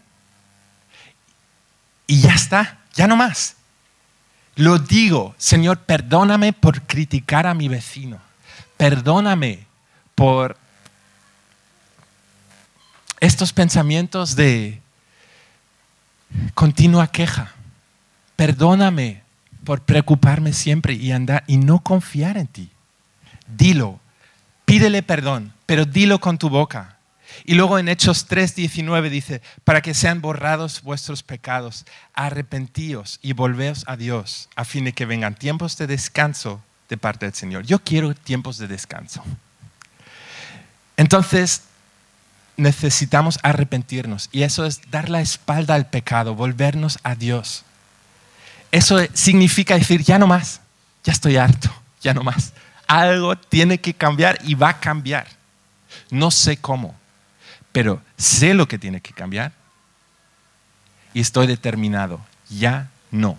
Y 2.08 2.22
ya 2.22 2.34
está, 2.34 2.80
ya 2.94 3.08
no 3.08 3.16
más. 3.16 3.58
Lo 4.56 4.78
digo, 4.78 5.34
Señor, 5.38 5.80
perdóname 5.80 6.54
por 6.54 6.84
criticar 6.84 7.48
a 7.48 7.54
mi 7.54 7.68
vecino. 7.68 8.20
Perdóname 8.78 9.66
por 10.16 10.58
estos 13.20 13.54
pensamientos 13.54 14.36
de 14.36 14.80
continua 16.54 17.08
queja. 17.08 17.54
Perdóname 18.36 19.24
por 19.64 19.82
preocuparme 19.82 20.54
siempre 20.54 20.94
y 20.94 21.12
andar 21.12 21.44
y 21.48 21.58
no 21.58 21.80
confiar 21.80 22.38
en 22.38 22.48
ti. 22.48 22.70
Dilo, 23.48 24.00
pídele 24.66 25.04
perdón, 25.04 25.54
pero 25.66 25.86
dilo 25.86 26.20
con 26.20 26.38
tu 26.38 26.50
boca. 26.50 26.93
Y 27.46 27.56
luego 27.56 27.80
en 27.80 27.90
Hechos 27.90 28.28
3:19 28.28 29.10
dice, 29.10 29.42
para 29.64 29.82
que 29.82 29.94
sean 29.94 30.22
borrados 30.22 30.82
vuestros 30.82 31.24
pecados, 31.24 31.86
arrepentíos 32.14 33.20
y 33.22 33.34
volveos 33.34 33.84
a 33.88 33.96
Dios, 33.98 34.50
a 34.56 34.66
fin 34.66 34.86
de 34.86 34.94
que 34.94 35.06
vengan 35.06 35.36
tiempos 35.36 35.78
de 35.78 35.88
descanso 35.88 36.62
de 36.90 36.98
parte 36.98 37.26
del 37.26 37.34
Señor. 37.34 37.66
Yo 37.66 37.80
quiero 37.80 38.14
tiempos 38.14 38.58
de 38.58 38.68
descanso. 38.68 39.24
Entonces, 40.98 41.64
necesitamos 42.56 43.40
arrepentirnos 43.42 44.30
y 44.32 44.44
eso 44.44 44.66
es 44.66 44.82
dar 44.92 45.10
la 45.10 45.22
espalda 45.22 45.76
al 45.76 45.90
pecado, 45.90 46.36
volvernos 46.36 47.00
a 47.04 47.16
Dios. 47.16 47.64
Eso 48.72 48.98
significa 49.14 49.78
decir, 49.78 50.04
ya 50.04 50.20
no 50.20 50.28
más, 50.28 50.62
ya 51.04 51.14
estoy 51.14 51.38
harto, 51.38 51.74
ya 52.02 52.14
no 52.14 52.24
más. 52.24 52.54
Algo 52.88 53.36
tiene 53.36 53.80
que 53.80 53.94
cambiar 53.94 54.40
y 54.44 54.56
va 54.56 54.70
a 54.70 54.80
cambiar. 54.80 55.28
No 56.10 56.32
sé 56.32 56.58
cómo, 56.58 56.96
pero 57.74 58.02
sé 58.18 58.54
lo 58.54 58.70
que 58.70 58.80
tiene 58.80 59.02
que 59.02 59.12
cambiar 59.12 59.52
y 61.14 61.20
estoy 61.20 61.48
determinado, 61.48 62.22
ya 62.50 62.90
no. 63.12 63.38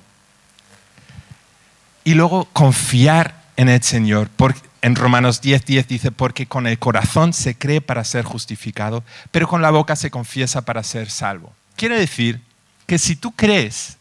Y 2.05 2.13
luego 2.15 2.45
confiar 2.53 3.43
en 3.57 3.69
el 3.71 3.83
Señor. 3.83 4.29
Porque 4.37 4.61
en 4.83 4.97
Romanos 4.97 5.41
10:10 5.41 5.65
10 5.65 5.89
dice, 5.89 6.11
porque 6.11 6.47
con 6.47 6.67
el 6.67 6.79
corazón 6.79 7.33
se 7.33 7.57
cree 7.57 7.81
para 7.81 8.05
ser 8.05 8.25
justificado, 8.25 9.03
pero 9.31 9.49
con 9.49 9.63
la 9.63 9.71
boca 9.71 9.97
se 9.97 10.11
confiesa 10.11 10.63
para 10.63 10.83
ser 10.83 11.11
salvo. 11.11 11.55
Quiere 11.77 11.99
decir 11.99 12.43
que 12.87 12.99
si 12.99 13.17
tú 13.17 13.33
crees 13.33 13.97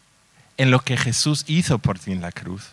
en 0.56 0.70
lo 0.70 0.80
que 0.80 0.96
Jesús 0.96 1.44
hizo 1.46 1.78
por 1.78 1.98
ti 1.98 2.12
en 2.12 2.20
la 2.20 2.32
cruz, 2.32 2.64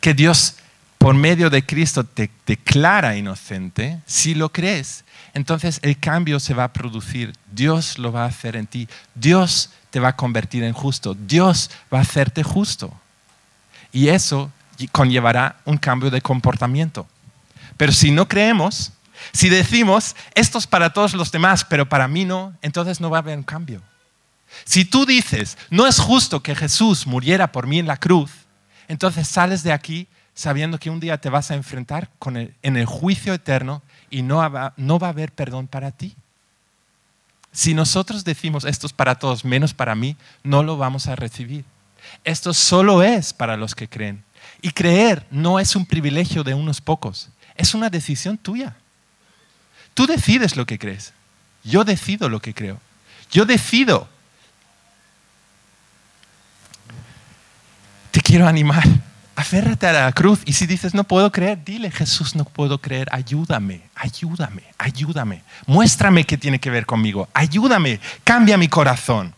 que 0.00 0.14
Dios 0.14 0.56
por 1.06 1.14
medio 1.14 1.50
de 1.50 1.64
Cristo 1.64 2.02
te 2.02 2.28
declara 2.44 3.16
inocente, 3.16 4.00
si 4.06 4.34
lo 4.34 4.50
crees, 4.50 5.04
entonces 5.34 5.78
el 5.82 6.00
cambio 6.00 6.40
se 6.40 6.52
va 6.52 6.64
a 6.64 6.72
producir. 6.72 7.32
Dios 7.52 7.96
lo 8.00 8.10
va 8.10 8.24
a 8.24 8.26
hacer 8.26 8.56
en 8.56 8.66
ti. 8.66 8.88
Dios 9.14 9.70
te 9.90 10.00
va 10.00 10.08
a 10.08 10.16
convertir 10.16 10.64
en 10.64 10.72
justo. 10.72 11.14
Dios 11.14 11.70
va 11.94 11.98
a 11.98 12.00
hacerte 12.00 12.42
justo. 12.42 12.92
Y 13.92 14.08
eso 14.08 14.50
conllevará 14.90 15.60
un 15.64 15.78
cambio 15.78 16.10
de 16.10 16.20
comportamiento. 16.20 17.06
Pero 17.76 17.92
si 17.92 18.10
no 18.10 18.26
creemos, 18.26 18.90
si 19.32 19.48
decimos, 19.48 20.16
esto 20.34 20.58
es 20.58 20.66
para 20.66 20.92
todos 20.92 21.14
los 21.14 21.30
demás, 21.30 21.64
pero 21.64 21.88
para 21.88 22.08
mí 22.08 22.24
no, 22.24 22.52
entonces 22.62 23.00
no 23.00 23.10
va 23.10 23.18
a 23.18 23.20
haber 23.20 23.38
un 23.38 23.44
cambio. 23.44 23.80
Si 24.64 24.84
tú 24.84 25.06
dices, 25.06 25.56
no 25.70 25.86
es 25.86 26.00
justo 26.00 26.42
que 26.42 26.56
Jesús 26.56 27.06
muriera 27.06 27.52
por 27.52 27.68
mí 27.68 27.78
en 27.78 27.86
la 27.86 27.96
cruz, 27.96 28.32
entonces 28.88 29.28
sales 29.28 29.62
de 29.62 29.70
aquí 29.70 30.08
sabiendo 30.36 30.78
que 30.78 30.90
un 30.90 31.00
día 31.00 31.18
te 31.18 31.30
vas 31.30 31.50
a 31.50 31.54
enfrentar 31.54 32.10
en 32.62 32.76
el 32.76 32.84
juicio 32.84 33.32
eterno 33.32 33.82
y 34.10 34.20
no 34.20 34.38
no 34.76 34.98
va 34.98 35.06
a 35.06 35.10
haber 35.10 35.32
perdón 35.32 35.66
para 35.66 35.90
ti. 35.90 36.14
Si 37.52 37.72
nosotros 37.72 38.22
decimos 38.22 38.66
esto 38.66 38.86
es 38.86 38.92
para 38.92 39.14
todos 39.14 39.46
menos 39.46 39.72
para 39.72 39.94
mí, 39.94 40.14
no 40.44 40.62
lo 40.62 40.76
vamos 40.76 41.06
a 41.06 41.16
recibir. 41.16 41.64
Esto 42.22 42.52
solo 42.52 43.02
es 43.02 43.32
para 43.32 43.56
los 43.56 43.74
que 43.74 43.88
creen. 43.88 44.22
Y 44.60 44.72
creer 44.72 45.26
no 45.30 45.58
es 45.58 45.74
un 45.74 45.86
privilegio 45.86 46.44
de 46.44 46.52
unos 46.52 46.82
pocos, 46.82 47.30
es 47.56 47.74
una 47.74 47.88
decisión 47.88 48.36
tuya. 48.36 48.76
Tú 49.94 50.06
decides 50.06 50.54
lo 50.54 50.66
que 50.66 50.78
crees. 50.78 51.14
Yo 51.64 51.82
decido 51.82 52.28
lo 52.28 52.40
que 52.40 52.52
creo. 52.52 52.78
Yo 53.30 53.46
decido. 53.46 54.06
Te 58.10 58.20
quiero 58.20 58.46
animar 58.46 58.84
aférrate 59.36 59.86
a 59.86 59.92
la 59.92 60.12
cruz 60.12 60.40
y 60.46 60.54
si 60.54 60.66
dices 60.66 60.94
no 60.94 61.04
puedo 61.04 61.30
creer, 61.30 61.62
dile 61.62 61.90
Jesús 61.90 62.34
no 62.34 62.44
puedo 62.44 62.78
creer, 62.78 63.08
ayúdame, 63.12 63.82
ayúdame, 63.94 64.62
ayúdame, 64.78 65.42
muéstrame 65.66 66.24
qué 66.24 66.38
tiene 66.38 66.58
que 66.58 66.70
ver 66.70 66.86
conmigo, 66.86 67.28
ayúdame, 67.34 68.00
cambia 68.24 68.56
mi 68.56 68.68
corazón. 68.68 69.34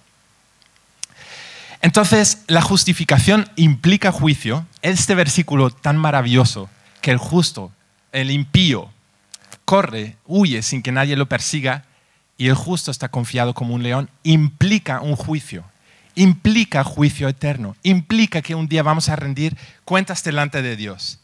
Entonces, 1.81 2.43
la 2.49 2.61
justificación 2.61 3.49
implica 3.55 4.11
juicio. 4.11 4.67
Este 4.83 5.15
versículo 5.15 5.71
tan 5.71 5.97
maravilloso 5.97 6.69
que 7.01 7.13
el 7.13 7.19
justo, 7.19 7.71
el 8.11 8.33
impío, 8.33 8.91
corre, 9.65 10.17
huye 10.27 10.63
sin 10.63 10.83
que 10.83 10.91
nadie 10.91 11.17
lo 11.17 11.27
persiga 11.27 11.85
y 12.37 12.49
el 12.49 12.55
justo 12.55 12.91
está 12.91 13.09
confiado 13.09 13.55
como 13.55 13.75
un 13.75 13.83
león, 13.83 14.11
implica 14.25 15.01
un 15.01 15.15
juicio 15.15 15.65
implica 16.18 16.83
juicio 16.83 17.28
eterno, 17.28 17.76
implica 17.83 18.42
que 18.42 18.57
un 18.57 18.68
día 18.68 18.83
vamos 18.83 19.09
a 19.09 19.16
rendir 19.16 19.57
cuentas 19.85 20.24
delante 20.24 20.62
de 20.62 20.76
Dios. 20.76 21.20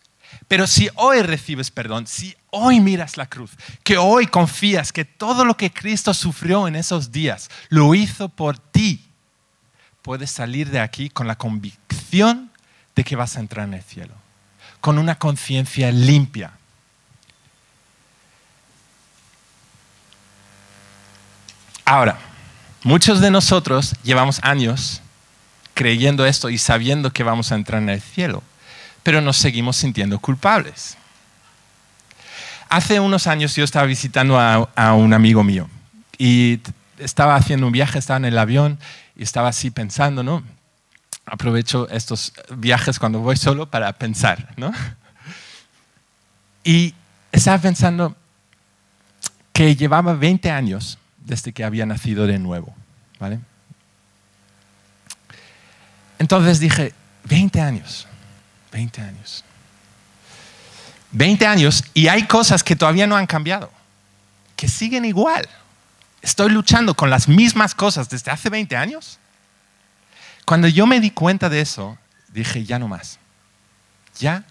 Pero 0.46 0.66
si 0.66 0.88
hoy 0.94 1.22
recibes 1.22 1.70
perdón, 1.70 2.07
si 2.07 2.37
hoy 2.50 2.80
miras 2.80 3.16
la 3.16 3.26
cruz, 3.26 3.50
que 3.83 3.98
hoy 3.98 4.26
confías 4.28 4.92
que 4.92 5.04
todo 5.04 5.44
lo 5.44 5.57
que 5.57 5.72
Cristo 5.72 6.14
sufrió 6.14 6.68
en 6.68 6.76
esos 6.76 7.11
días 7.11 7.50
lo 7.70 7.94
hizo 7.94 8.28
por 8.28 8.59
ti, 8.59 9.04
puedes 10.02 10.30
salir 10.30 10.70
de 10.70 10.80
aquí 10.80 11.11
con 11.11 11.26
la 11.26 11.37
convicción 11.37 12.50
de 12.94 13.02
que 13.02 13.16
vas 13.16 13.37
a 13.37 13.40
entrar 13.40 13.66
en 13.66 13.74
el 13.74 13.83
cielo, 13.83 14.14
con 14.80 14.98
una 14.98 15.16
conciencia 15.16 15.90
limpia. 15.90 16.52
Ahora, 21.85 22.18
Muchos 22.85 23.23
de 23.23 23.31
nosotros 23.31 23.94
llevamos 24.03 24.40
años 24.42 25.01
creyendo 25.73 26.27
esto 26.27 26.51
y 26.51 26.59
sabiendo 26.59 27.14
que 27.14 27.23
vamos 27.23 27.51
a 27.51 27.55
entrar 27.55 27.81
en 27.81 27.88
el 27.88 28.03
cielo, 28.03 28.42
pero 29.03 29.23
nos 29.23 29.38
seguimos 29.38 29.79
sintiendo 29.79 30.18
culpables. 30.18 30.99
Hace 32.68 33.01
unos 33.01 33.27
años 33.27 33.57
yo 33.57 33.64
estaba 33.64 33.87
visitando 33.87 34.38
a, 34.38 34.92
un 34.92 35.14
amigo 35.14 35.42
mío 35.42 35.66
y 36.18 36.61
estaba 36.99 37.37
haciendo 37.37 37.66
un 37.66 37.73
viaje, 37.73 37.99
estaba 37.99 38.18
en 38.18 38.27
el 38.27 38.37
avión 38.37 38.79
y 39.16 39.23
estaba 39.23 39.49
así 39.49 39.70
pensando, 39.70 40.23
¿no? 40.23 40.42
Aprovecho 41.25 41.88
estos 41.88 42.35
viajes 42.55 42.99
cuando 42.99 43.20
voy 43.20 43.38
solo 43.38 43.64
para 43.64 43.94
pensar, 43.94 44.53
¿no? 44.59 44.75
Y 46.64 46.92
estaba 47.33 47.57
pensando 47.57 48.14
que 49.55 49.75
llevaba 49.75 50.12
20 50.12 50.51
años 50.51 50.99
desde 51.25 51.53
que 51.53 51.65
había 51.65 51.87
nacido 51.87 52.27
de 52.27 52.39
nuevo. 52.39 52.75
¿vale? 53.19 53.41
Entonces 56.19 56.61
dije, 56.61 56.95
20 57.25 57.61
años, 57.61 58.07
20 58.73 59.01
años. 59.01 59.45
20 61.11 61.47
años 61.47 61.85
y 61.95 62.09
hay 62.09 62.27
cosas 62.27 62.65
que 62.65 62.75
todavía 62.75 63.07
no 63.07 63.17
han 63.17 63.27
cambiado, 63.27 63.71
que 64.57 64.69
siguen 64.69 65.05
igual. 65.05 65.49
Estoy 66.23 66.51
luchando 66.51 66.95
con 66.95 67.09
las 67.09 67.29
mismas 67.29 67.75
cosas 67.75 68.09
desde 68.09 68.31
hace 68.31 68.51
20 68.51 68.77
años. 68.77 69.19
Cuando 70.45 70.67
yo 70.69 70.87
me 70.87 71.01
di 71.01 71.11
cuenta 71.11 71.49
de 71.49 71.61
eso, 71.61 71.97
dije, 72.33 72.65
ya 72.65 72.79
no 72.79 72.89
más. 72.89 73.19
Ya, 74.19 74.45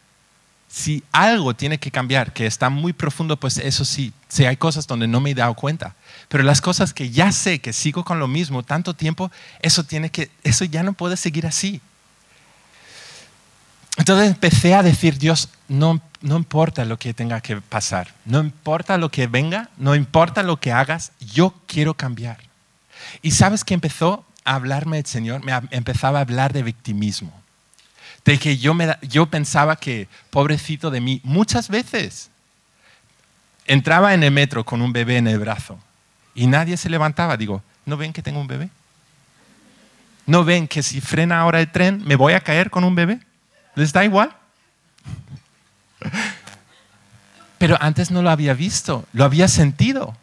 si 0.68 1.04
algo 1.12 1.54
tiene 1.54 1.80
que 1.80 1.92
cambiar, 1.92 2.34
que 2.34 2.46
está 2.46 2.70
muy 2.70 2.94
profundo, 2.94 3.38
pues 3.38 3.58
eso 3.58 3.86
sí, 3.86 4.14
si 4.28 4.46
hay 4.46 4.58
cosas 4.58 4.88
donde 4.88 5.08
no 5.08 5.20
me 5.20 5.32
he 5.32 5.36
dado 5.36 5.54
cuenta. 5.54 5.96
Pero 6.34 6.43
las 6.43 6.62
cosas 6.62 6.96
que 6.96 7.12
ya 7.12 7.32
sé 7.32 7.60
que 7.60 7.74
sigo 7.74 8.04
con 8.04 8.17
lo 8.17 8.28
mismo 8.28 8.63
tanto 8.63 8.96
tiempo, 8.96 9.32
eso 9.60 9.84
tiene 9.84 10.10
que, 10.10 10.32
eso 10.43 10.65
ya 10.65 10.82
no 10.82 10.93
puede 10.93 11.15
seguir 11.15 11.46
así. 11.46 11.80
Entonces 13.98 14.32
empecé 14.32 14.74
a 14.74 14.82
decir, 14.82 15.19
Dios, 15.19 15.50
no, 15.67 16.02
no 16.22 16.36
importa 16.36 16.86
lo 16.86 16.98
que 16.98 17.13
tenga 17.13 17.39
que 17.39 17.58
pasar, 17.58 18.15
no 18.26 18.39
importa 18.39 18.98
lo 18.98 19.12
que 19.12 19.28
venga, 19.28 19.69
no 19.78 19.93
importa 19.93 20.41
lo 20.41 20.60
que 20.60 20.72
hagas, 20.72 21.12
yo 21.19 21.54
quiero 21.67 21.93
cambiar. 21.93 22.39
Y 23.22 23.30
sabes 23.30 23.63
que 23.63 23.76
empezó 23.76 24.26
a 24.43 24.56
hablarme 24.56 24.98
el 24.98 25.06
Señor, 25.06 25.43
me 25.43 25.54
empezaba 25.69 26.17
a 26.17 26.24
hablar 26.24 26.52
de 26.52 26.63
victimismo, 26.63 27.32
de 28.26 28.39
que 28.39 28.58
yo, 28.58 28.74
me, 28.74 28.98
yo 29.04 29.28
pensaba 29.28 29.76
que, 29.76 30.08
pobrecito 30.32 30.89
de 30.89 31.00
mí, 31.00 31.22
muchas 31.24 31.69
veces 31.69 32.32
entraba 33.67 34.15
en 34.15 34.24
el 34.24 34.32
metro 34.32 34.63
con 34.63 34.82
un 34.82 34.93
bebé 34.93 35.17
en 35.17 35.28
el 35.28 35.38
brazo 35.38 35.78
y 36.36 36.48
nadie 36.48 36.78
se 36.78 36.89
levantaba. 36.89 37.38
Digo, 37.38 37.62
¿no 37.86 37.98
ven 37.98 38.13
que 38.13 38.22
tengo 38.22 38.39
un 38.39 38.48
bebé? 38.48 38.69
¿No 40.26 40.43
ven 40.43 40.67
que 40.67 40.84
si 40.84 41.02
frena 41.02 41.39
ahora 41.39 41.60
el 41.60 41.72
tren 41.72 42.02
me 42.06 42.15
voy 42.15 42.34
a 42.34 42.41
caer 42.41 42.69
con 42.69 42.84
un 42.84 42.96
bebé? 42.96 43.19
¿Les 43.76 43.91
da 43.91 44.06
igual? 44.06 44.34
Pero 47.58 47.78
antes 47.82 48.12
no 48.12 48.22
lo 48.22 48.30
había 48.30 48.54
visto, 48.54 49.06
lo 49.13 49.24
había 49.24 49.48
sentido, 49.48 50.17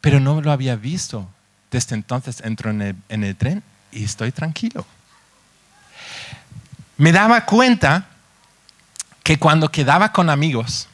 pero 0.00 0.20
no 0.20 0.40
lo 0.40 0.52
había 0.52 0.76
visto. 0.76 1.28
Desde 1.68 1.96
entonces 1.96 2.40
entro 2.44 2.70
en 2.70 2.80
el, 3.08 3.36
tren 3.36 3.64
y 3.90 4.04
estoy 4.04 4.30
tranquilo. 4.30 4.86
Me 6.96 7.10
daba 7.10 7.44
cuenta 7.44 8.06
que 9.24 9.36
cuando 9.36 9.68
quedaba 9.68 10.12
con 10.12 10.30
amigos, 10.30 10.86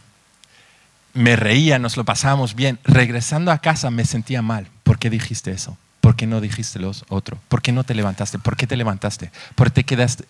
me 1.16 1.34
reía, 1.34 1.78
nos 1.78 1.96
lo 1.96 2.04
pasábamos 2.04 2.54
bien. 2.54 2.78
Regresando 2.84 3.50
a 3.50 3.58
casa 3.58 3.90
me 3.90 4.04
sentía 4.04 4.42
mal. 4.42 4.68
¿Por 4.82 4.98
qué 4.98 5.10
dijiste 5.10 5.50
eso? 5.50 5.76
¿Por 6.00 6.14
qué 6.14 6.26
no 6.26 6.40
dijiste 6.40 6.78
lo 6.78 6.92
otro? 7.08 7.38
¿Por 7.48 7.62
qué 7.62 7.72
no 7.72 7.82
te 7.82 7.94
levantaste? 7.94 8.38
¿Por 8.38 8.56
qué 8.56 8.66
te 8.66 8.76
levantaste? 8.76 9.32
¿Por 9.54 9.68
qué 9.68 9.82
te 9.82 9.84
quedaste? 9.84 10.24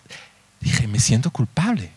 Dije, 0.60 0.86
me 0.86 1.00
siento 1.00 1.30
culpable. 1.30 1.90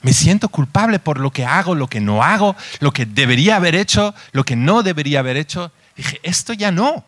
Me 0.00 0.12
siento 0.12 0.48
culpable 0.48 0.98
por 0.98 1.18
lo 1.18 1.30
que 1.30 1.44
hago, 1.44 1.74
lo 1.74 1.88
que 1.88 2.00
no 2.00 2.22
hago, 2.22 2.56
lo 2.80 2.92
que 2.92 3.04
debería 3.04 3.56
haber 3.56 3.74
hecho, 3.74 4.14
lo 4.32 4.44
que 4.44 4.56
no 4.56 4.82
debería 4.82 5.18
haber 5.18 5.36
hecho. 5.36 5.72
Dije, 5.96 6.20
esto 6.22 6.52
ya 6.52 6.70
no. 6.70 7.04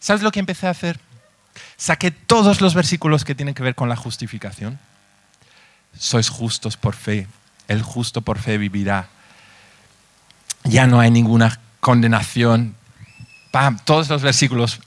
¿Sabes 0.00 0.22
lo 0.22 0.32
que 0.32 0.40
empecé 0.40 0.66
a 0.66 0.70
hacer? 0.70 0.98
Saqué 1.76 2.10
todos 2.10 2.60
los 2.60 2.74
versículos 2.74 3.24
que 3.24 3.34
tienen 3.34 3.54
que 3.54 3.62
ver 3.62 3.74
con 3.74 3.88
la 3.88 3.96
justificación. 3.96 4.78
Sois 5.98 6.28
justos 6.28 6.76
por 6.76 6.94
fe. 6.94 7.26
El 7.68 7.82
justo 7.82 8.22
por 8.22 8.38
fe 8.38 8.58
vivirá. 8.58 9.08
Ya 10.68 10.86
no 10.86 11.00
hay 11.00 11.10
ninguna 11.10 11.60
condenación. 11.80 12.74
Pam, 13.50 13.78
todos 13.84 14.08
los 14.08 14.22
versículos. 14.22 14.80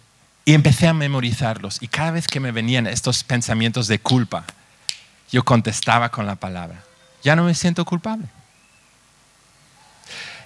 Y 0.45 0.53
empecé 0.53 0.87
a 0.87 0.93
memorizarlos. 0.93 1.81
Y 1.81 1.87
cada 1.87 2.11
vez 2.11 2.27
que 2.27 2.39
me 2.39 2.51
venían 2.51 2.87
estos 2.87 3.23
pensamientos 3.23 3.87
de 3.87 3.99
culpa, 3.99 4.43
yo 5.31 5.43
contestaba 5.43 6.09
con 6.09 6.25
la 6.25 6.35
palabra. 6.35 6.83
Ya 7.23 7.35
no 7.35 7.43
me 7.43 7.53
siento 7.53 7.85
culpable. 7.85 8.25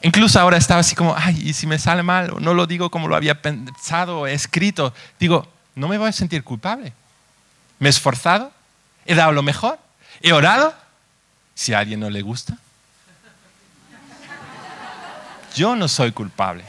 Incluso 0.02 0.40
ahora 0.40 0.58
estaba 0.58 0.82
así 0.82 0.96
como, 0.96 1.16
ay, 1.18 1.42
y 1.42 1.54
si 1.54 1.66
me 1.66 1.80
sale 1.80 2.04
mal, 2.04 2.34
no 2.40 2.54
lo 2.54 2.68
digo 2.68 2.92
como 2.92 3.08
lo 3.08 3.16
había 3.16 3.42
pensado 3.42 4.20
o 4.20 4.28
escrito, 4.28 4.94
digo, 5.18 5.48
no 5.76 5.88
me 5.88 5.98
voy 5.98 6.10
a 6.10 6.12
sentir 6.12 6.44
culpable. 6.44 6.92
Me 7.80 7.88
he 7.88 7.90
esforzado, 7.90 8.52
he 9.06 9.16
dado 9.16 9.32
lo 9.32 9.44
mejor, 9.44 9.80
he 10.22 10.34
orado. 10.34 10.74
Si 11.56 11.74
a 11.74 11.80
alguien 11.80 12.02
no 12.02 12.10
le 12.10 12.22
gusta, 12.22 12.58
yo 15.56 15.76
no 15.76 15.88
soy 15.88 16.12
culpable. 16.12 16.64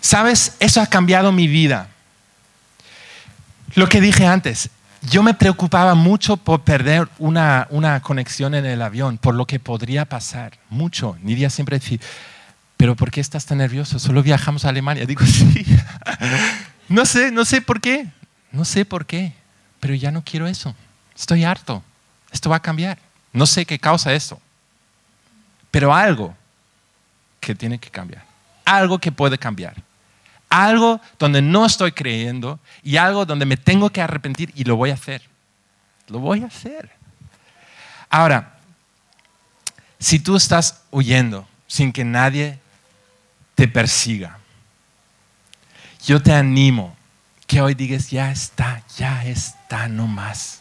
¿Sabes? 0.00 0.56
Eso 0.60 0.80
ha 0.80 0.86
cambiado 0.86 1.32
mi 1.32 1.48
vida. 1.48 1.88
Lo 3.74 3.88
que 3.88 4.00
dije 4.00 4.26
antes, 4.26 4.70
yo 5.02 5.22
me 5.22 5.34
preocupaba 5.34 5.94
mucho 5.94 6.36
por 6.36 6.62
perder 6.62 7.08
una, 7.18 7.66
una, 7.70 8.00
conexión 8.00 8.54
en 8.54 8.64
el 8.64 8.82
avión, 8.82 9.18
por 9.18 9.34
lo 9.34 9.46
que 9.46 9.60
podría 9.60 10.04
pasar, 10.04 10.58
mucho. 10.70 11.16
Nidia 11.22 11.50
siempre 11.50 11.78
decía, 11.78 11.98
pero 12.76 12.96
¿por 12.96 13.10
qué 13.10 13.20
estás 13.20 13.44
tan 13.46 13.58
nervioso? 13.58 13.98
Solo 13.98 14.22
viajamos 14.22 14.64
a 14.64 14.70
Alemania. 14.70 15.04
Digo, 15.04 15.24
sí. 15.26 15.64
no 16.88 17.04
sé, 17.04 17.30
no 17.30 17.44
sé 17.44 17.60
por 17.60 17.80
qué. 17.80 18.06
No 18.50 18.64
sé 18.64 18.84
por 18.84 19.04
qué, 19.04 19.34
pero 19.78 19.94
ya 19.94 20.10
no 20.10 20.24
quiero 20.24 20.46
eso. 20.46 20.74
Estoy 21.14 21.44
harto. 21.44 21.82
Esto 22.30 22.48
va 22.48 22.56
a 22.56 22.62
cambiar. 22.62 22.98
No 23.32 23.46
sé 23.46 23.66
qué 23.66 23.78
causa 23.78 24.14
eso. 24.14 24.40
Pero 25.70 25.94
algo 25.94 26.34
que 27.48 27.54
tiene 27.54 27.78
que 27.78 27.90
cambiar. 27.90 28.24
Algo 28.64 28.98
que 28.98 29.10
puede 29.10 29.38
cambiar 29.38 29.74
algo 30.48 31.00
donde 31.18 31.42
no 31.42 31.66
estoy 31.66 31.92
creyendo 31.92 32.58
y 32.82 32.96
algo 32.96 33.26
donde 33.26 33.46
me 33.46 33.56
tengo 33.56 33.90
que 33.90 34.00
arrepentir 34.00 34.52
y 34.54 34.64
lo 34.64 34.76
voy 34.76 34.90
a 34.90 34.94
hacer. 34.94 35.22
Lo 36.08 36.20
voy 36.20 36.42
a 36.42 36.46
hacer. 36.46 36.90
Ahora, 38.08 38.58
si 39.98 40.18
tú 40.18 40.36
estás 40.36 40.82
huyendo 40.90 41.46
sin 41.66 41.92
que 41.92 42.04
nadie 42.04 42.58
te 43.54 43.68
persiga, 43.68 44.38
yo 46.04 46.22
te 46.22 46.32
animo 46.32 46.96
que 47.46 47.60
hoy 47.60 47.74
digas, 47.74 48.10
ya 48.10 48.30
está, 48.30 48.82
ya 48.96 49.24
está, 49.24 49.88
no 49.88 50.06
más. 50.06 50.60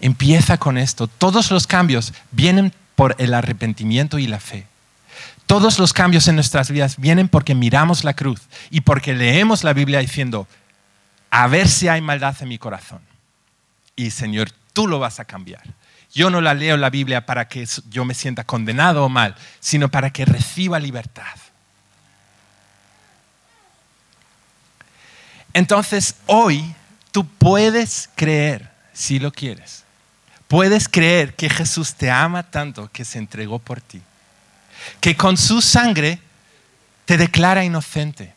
Empieza 0.00 0.58
con 0.58 0.76
esto. 0.76 1.06
Todos 1.06 1.50
los 1.50 1.66
cambios 1.66 2.12
vienen 2.30 2.74
por 2.94 3.14
el 3.18 3.32
arrepentimiento 3.32 4.18
y 4.18 4.26
la 4.26 4.40
fe. 4.40 4.66
Todos 5.48 5.78
los 5.78 5.94
cambios 5.94 6.28
en 6.28 6.34
nuestras 6.34 6.70
vidas 6.70 6.98
vienen 6.98 7.26
porque 7.26 7.54
miramos 7.54 8.04
la 8.04 8.12
cruz 8.12 8.42
y 8.68 8.82
porque 8.82 9.14
leemos 9.14 9.64
la 9.64 9.72
Biblia 9.72 10.00
diciendo, 10.00 10.46
a 11.30 11.46
ver 11.46 11.68
si 11.68 11.88
hay 11.88 12.02
maldad 12.02 12.36
en 12.40 12.48
mi 12.48 12.58
corazón. 12.58 13.00
Y 13.96 14.10
Señor, 14.10 14.50
tú 14.74 14.86
lo 14.86 14.98
vas 14.98 15.20
a 15.20 15.24
cambiar. 15.24 15.62
Yo 16.12 16.28
no 16.28 16.42
la 16.42 16.52
leo 16.52 16.76
la 16.76 16.90
Biblia 16.90 17.24
para 17.24 17.48
que 17.48 17.66
yo 17.88 18.04
me 18.04 18.12
sienta 18.12 18.44
condenado 18.44 19.02
o 19.06 19.08
mal, 19.08 19.36
sino 19.58 19.88
para 19.88 20.10
que 20.10 20.26
reciba 20.26 20.78
libertad. 20.78 21.38
Entonces, 25.54 26.16
hoy 26.26 26.74
tú 27.10 27.26
puedes 27.26 28.10
creer, 28.16 28.70
si 28.92 29.18
lo 29.18 29.32
quieres, 29.32 29.84
puedes 30.46 30.90
creer 30.90 31.34
que 31.36 31.48
Jesús 31.48 31.94
te 31.94 32.10
ama 32.10 32.42
tanto 32.42 32.90
que 32.92 33.06
se 33.06 33.16
entregó 33.16 33.58
por 33.58 33.80
ti 33.80 34.02
que 35.00 35.16
con 35.16 35.36
su 35.36 35.60
sangre 35.60 36.20
te 37.04 37.16
declara 37.16 37.64
inocente, 37.64 38.34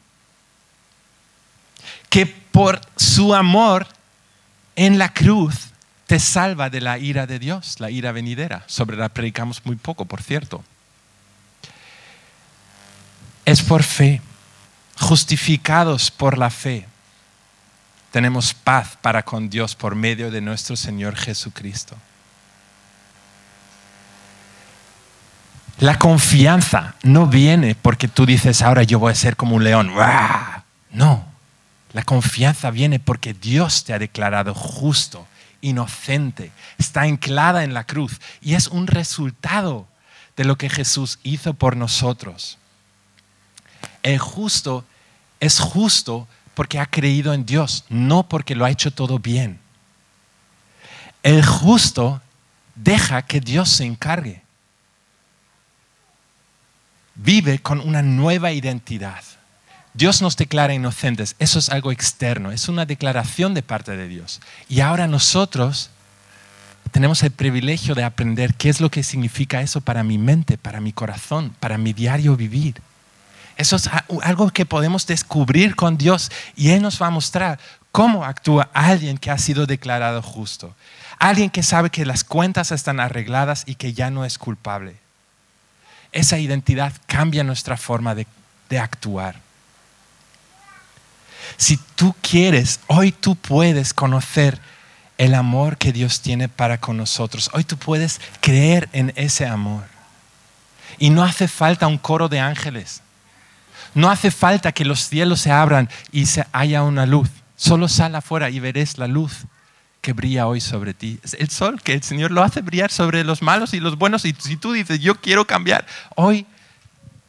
que 2.10 2.26
por 2.26 2.82
su 2.96 3.34
amor 3.34 3.88
en 4.76 4.98
la 4.98 5.14
cruz 5.14 5.56
te 6.08 6.20
salva 6.20 6.70
de 6.70 6.82
la 6.82 6.98
ira 6.98 7.26
de 7.28 7.40
Dios, 7.40 7.80
la 7.80 7.90
ira 7.90 8.12
venidera, 8.12 8.64
sobre 8.68 8.98
la 8.98 9.10
predicamos 9.10 9.66
muy 9.66 9.76
poco, 9.76 10.06
por 10.06 10.22
cierto. 10.22 10.64
Es 13.46 13.62
por 13.62 13.84
fe, 13.84 14.22
justificados 14.98 16.12
por 16.12 16.38
la 16.38 16.50
fe, 16.50 16.86
tenemos 18.12 18.54
paz 18.54 18.98
para 19.02 19.24
con 19.24 19.50
Dios 19.50 19.76
por 19.76 19.96
medio 19.96 20.30
de 20.32 20.42
nuestro 20.42 20.76
Señor 20.76 21.16
Jesucristo. 21.16 21.96
La 25.82 25.98
confianza 25.98 26.94
no 27.02 27.26
viene 27.26 27.74
porque 27.74 28.08
tú 28.08 28.28
dices, 28.28 28.62
ahora 28.62 28.84
yo 28.84 29.00
voy 29.00 29.14
a 29.14 29.16
ser 29.16 29.36
como 29.36 29.56
un 29.56 29.64
león. 29.64 29.92
No, 30.92 31.26
la 31.94 32.04
confianza 32.04 32.70
viene 32.70 33.00
porque 33.00 33.34
Dios 33.34 33.84
te 33.84 33.92
ha 33.92 33.98
declarado 33.98 34.54
justo, 34.54 35.26
inocente, 35.60 36.52
está 36.78 37.02
anclada 37.02 37.64
en 37.64 37.74
la 37.74 37.86
cruz 37.86 38.22
y 38.42 38.54
es 38.54 38.68
un 38.68 38.86
resultado 38.86 39.88
de 40.38 40.44
lo 40.44 40.56
que 40.56 40.70
Jesús 40.70 41.18
hizo 41.24 41.56
por 41.56 41.76
nosotros. 41.76 42.60
El 44.04 44.20
justo 44.20 44.86
es 45.40 45.60
justo 45.60 46.28
porque 46.54 46.78
ha 46.78 46.86
creído 46.86 47.34
en 47.34 47.44
Dios, 47.48 47.86
no 47.90 48.30
porque 48.30 48.54
lo 48.54 48.66
ha 48.66 48.70
hecho 48.70 48.92
todo 48.92 49.18
bien. 49.18 49.60
El 51.24 51.44
justo 51.44 52.22
deja 52.76 53.24
que 53.24 53.40
Dios 53.40 53.68
se 53.70 53.86
encargue 53.86 54.44
vive 57.16 57.60
con 57.60 57.80
una 57.80 58.02
nueva 58.02 58.52
identidad. 58.52 59.24
Dios 59.94 60.22
nos 60.22 60.38
declara 60.38 60.74
inocentes, 60.74 61.36
eso 61.40 61.60
es 61.60 61.70
algo 61.70 61.92
externo, 61.92 62.52
es 62.52 62.70
una 62.70 62.86
declaración 62.86 63.54
de 63.54 63.62
parte 63.62 63.98
de 63.98 64.08
Dios. 64.08 64.40
Y 64.70 64.80
ahora 64.80 65.08
nosotros 65.08 65.90
tenemos 66.92 67.24
el 67.24 67.32
privilegio 67.32 67.94
de 67.94 68.04
aprender 68.04 68.54
qué 68.56 68.70
es 68.70 68.80
lo 68.80 68.90
que 68.90 69.04
significa 69.04 69.62
eso 69.62 69.82
para 69.82 70.04
mi 70.04 70.18
mente, 70.18 70.58
para 70.58 70.80
mi 70.80 70.94
corazón, 70.94 71.56
para 71.60 71.78
mi 71.78 71.94
diario 71.94 72.36
vivir. 72.38 72.82
Eso 73.58 73.76
es 73.76 73.90
algo 74.24 74.50
que 74.50 74.66
podemos 74.66 75.06
descubrir 75.06 75.76
con 75.76 75.98
Dios 75.98 76.32
y 76.56 76.70
Él 76.70 76.82
nos 76.82 77.02
va 77.02 77.08
a 77.08 77.12
mostrar 77.12 77.60
cómo 77.92 78.24
actúa 78.24 78.70
alguien 78.74 79.18
que 79.18 79.30
ha 79.30 79.38
sido 79.38 79.66
declarado 79.66 80.22
justo. 80.22 80.74
Alguien 81.20 81.50
que 81.50 81.64
sabe 81.64 81.90
que 81.90 82.06
las 82.06 82.24
cuentas 82.24 82.72
están 82.72 83.00
arregladas 83.00 83.64
y 83.68 83.76
que 83.76 83.94
ya 83.94 84.10
no 84.10 84.26
es 84.26 84.38
culpable. 84.38 84.96
Esa 86.12 86.38
identidad 86.38 86.94
cambia 87.08 87.44
nuestra 87.44 87.78
forma 87.78 88.16
de, 88.16 88.28
actuar. 88.80 89.36
Si 91.58 91.78
tú 91.96 92.16
quieres, 92.22 92.80
hoy 92.88 93.12
tú 93.12 93.36
puedes 93.36 93.94
conocer 93.94 94.60
el 95.18 95.36
amor 95.36 95.78
que 95.78 95.92
Dios 95.92 96.22
tiene 96.22 96.48
para 96.48 96.80
con 96.80 96.96
nosotros. 96.96 97.50
Hoy 97.54 97.66
tú 97.66 97.76
puedes 97.76 98.22
creer 98.40 98.88
en 98.94 99.12
ese 99.18 99.46
amor. 99.46 99.84
Y 101.00 101.10
no 101.10 101.24
hace 101.24 101.50
falta 101.50 101.88
un 101.88 101.98
coro 101.98 102.30
de 102.30 102.40
ángeles. 102.40 103.02
No 103.94 104.10
hace 104.10 104.32
falta 104.32 104.72
que 104.72 104.86
los 104.86 105.02
cielos 105.02 105.42
se 105.42 105.52
abran 105.52 105.90
y 106.14 106.28
se 106.28 106.46
haya 106.54 106.84
una 106.84 107.06
luz. 107.06 107.30
Solo 107.58 107.90
sal 107.90 108.16
afuera 108.16 108.50
y 108.50 108.62
veréis 108.62 108.98
la 108.98 109.08
luz 109.08 109.46
que 110.02 110.14
brilla 110.14 110.48
hoy 110.48 110.60
sobre 110.60 110.94
ti. 110.94 111.20
Es 111.24 111.36
el 111.36 111.50
sol 111.50 111.82
que 111.82 111.94
el 111.94 112.04
Señor 112.04 112.32
lo 112.32 112.44
hace 112.44 112.62
brillar 112.62 112.92
sobre 112.92 113.24
los 113.24 113.42
malos 113.42 113.74
y 113.74 113.80
los 113.80 113.98
buenos. 113.98 114.26
Y 114.26 114.36
si 114.38 114.58
tú 114.58 114.74
dices, 114.74 115.00
yo 115.00 115.22
quiero 115.22 115.46
cambiar, 115.46 115.86
hoy 116.16 116.46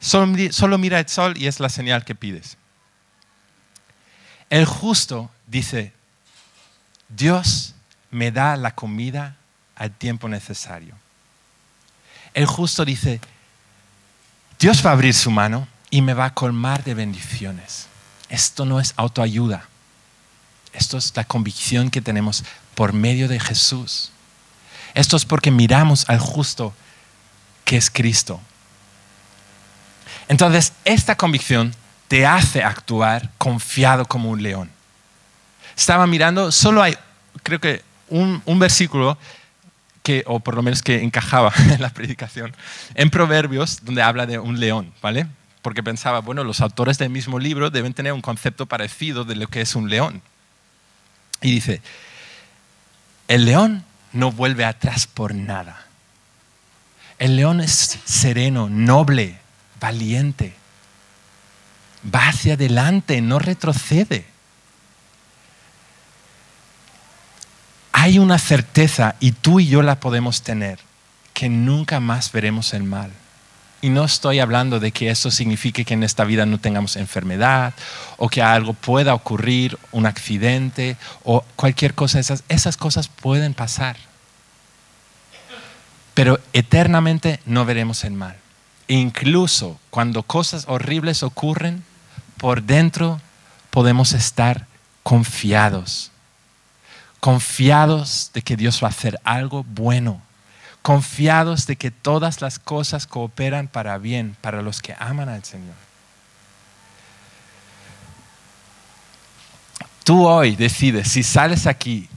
solo, 0.00 0.78
mira 0.78 0.98
el 0.98 1.08
sol 1.08 1.36
y 1.36 1.46
es 1.46 1.60
la 1.60 1.68
señal 1.68 2.04
que 2.04 2.14
pides. 2.14 2.56
El 4.50 4.64
justo 4.64 5.30
dice, 5.46 5.92
Dios 7.08 7.74
me 8.10 8.32
da 8.32 8.56
la 8.56 8.74
comida 8.74 9.36
al 9.76 9.92
tiempo 9.92 10.28
necesario. 10.28 10.94
El 12.34 12.46
justo 12.46 12.84
dice, 12.84 13.20
Dios 14.58 14.84
va 14.84 14.90
a 14.90 14.92
abrir 14.94 15.14
su 15.14 15.30
mano 15.30 15.68
y 15.90 16.00
me 16.00 16.14
va 16.14 16.26
a 16.26 16.34
colmar 16.34 16.84
de 16.84 16.94
bendiciones. 16.94 17.86
Esto 18.30 18.64
no 18.64 18.80
es 18.80 18.94
autoayuda. 18.96 19.68
Esto 20.72 20.96
es 20.96 21.14
la 21.14 21.24
convicción 21.24 21.90
que 21.90 22.00
tenemos 22.00 22.44
por 22.74 22.92
medio 22.92 23.28
de 23.28 23.40
Jesús. 23.40 24.10
Esto 24.94 25.16
es 25.16 25.24
porque 25.24 25.50
miramos 25.50 26.08
al 26.08 26.18
justo 26.18 26.74
que 27.64 27.76
es 27.76 27.90
Cristo. 27.90 28.40
Entonces, 30.28 30.72
esta 30.84 31.16
convicción 31.16 31.74
te 32.08 32.26
hace 32.26 32.62
actuar 32.62 33.30
confiado 33.38 34.04
como 34.06 34.30
un 34.30 34.42
león. 34.42 34.70
Estaba 35.76 36.06
mirando, 36.06 36.52
solo 36.52 36.82
hay, 36.82 36.96
creo 37.42 37.60
que 37.60 37.82
un, 38.08 38.42
versículo 38.58 39.16
que, 40.02 40.22
o 40.26 40.40
por 40.40 40.54
lo 40.54 40.62
menos 40.62 40.82
que 40.82 41.02
encajaba 41.02 41.52
en 41.70 41.80
la 41.80 41.90
predicación, 41.90 42.54
en 42.94 43.10
Proverbios, 43.10 43.84
donde 43.84 44.02
habla 44.02 44.26
de 44.26 44.38
un 44.38 44.60
león, 44.60 44.92
¿vale? 45.00 45.26
Porque 45.62 45.82
pensaba, 45.82 46.20
bueno, 46.20 46.44
los 46.44 46.60
autores 46.60 46.98
del 46.98 47.10
mismo 47.10 47.38
libro 47.38 47.70
deben 47.70 47.94
tener 47.94 48.12
un 48.12 48.20
concepto 48.20 48.66
parecido 48.66 49.24
de 49.24 49.36
lo 49.36 49.46
que 49.46 49.60
es 49.60 49.74
un 49.74 49.88
león. 49.88 50.20
Y 51.40 51.52
dice, 51.52 51.80
el 53.34 53.44
león 53.44 53.84
no 54.12 54.32
vuelve 54.32 54.64
atrás 54.64 55.06
por 55.06 55.34
nada. 55.34 55.86
El 57.18 57.36
león 57.36 57.60
es 57.60 57.98
sereno, 58.04 58.68
noble, 58.68 59.38
valiente 59.80 60.54
va 62.02 62.28
hacia 62.28 62.54
adelante, 62.54 63.20
no 63.20 63.38
retrocede. 63.38 64.26
Hay 67.92 68.18
una 68.18 68.38
certeza, 68.38 69.16
y 69.20 69.32
tú 69.32 69.60
y 69.60 69.68
yo 69.68 69.82
la 69.82 70.00
podemos 70.00 70.42
tener, 70.42 70.80
que 71.34 71.48
nunca 71.48 72.00
más 72.00 72.32
veremos 72.32 72.74
el 72.74 72.82
mal. 72.82 73.12
Y 73.82 73.90
no 73.90 74.04
estoy 74.04 74.38
hablando 74.38 74.78
de 74.78 74.92
que 74.92 75.10
eso 75.10 75.32
signifique 75.32 75.84
que 75.84 75.94
en 75.94 76.04
esta 76.04 76.24
vida 76.24 76.46
no 76.46 76.58
tengamos 76.58 76.94
enfermedad 76.94 77.74
o 78.16 78.28
que 78.28 78.40
algo 78.40 78.74
pueda 78.74 79.12
ocurrir, 79.12 79.76
un 79.90 80.06
accidente 80.06 80.96
o 81.24 81.44
cualquier 81.56 81.92
cosa. 81.92 82.20
Esas, 82.20 82.44
esas 82.48 82.76
cosas 82.76 83.08
pueden 83.08 83.54
pasar. 83.54 83.96
Pero 86.14 86.38
eternamente 86.52 87.40
no 87.44 87.64
veremos 87.64 88.04
el 88.04 88.12
mal. 88.12 88.36
incluso 88.86 89.80
cuando 89.90 90.22
cosas 90.22 90.64
horribles 90.68 91.22
ocurren, 91.22 91.82
por 92.36 92.62
dentro 92.62 93.20
podemos 93.70 94.12
estar 94.12 94.66
confiados. 95.02 96.12
Confiados 97.18 98.30
de 98.32 98.42
que 98.42 98.56
Dios 98.56 98.80
va 98.82 98.88
a 98.88 98.90
hacer 98.90 99.18
algo 99.24 99.64
bueno. 99.64 100.20
Confiados 100.82 101.66
de 101.66 101.76
que 101.76 101.90
todas 101.90 102.40
las 102.40 102.58
cosas 102.58 103.06
cooperan 103.06 103.68
para 103.68 103.98
bien 103.98 104.36
para 104.40 104.62
los 104.62 104.82
que 104.82 104.94
aman 104.98 105.28
al 105.28 105.44
Señor. 105.44 105.74
Tú 110.04 110.26
hoy 110.26 110.56
decides 110.56 111.08
si 111.08 111.22
sales 111.22 111.66
aquí 111.66 112.08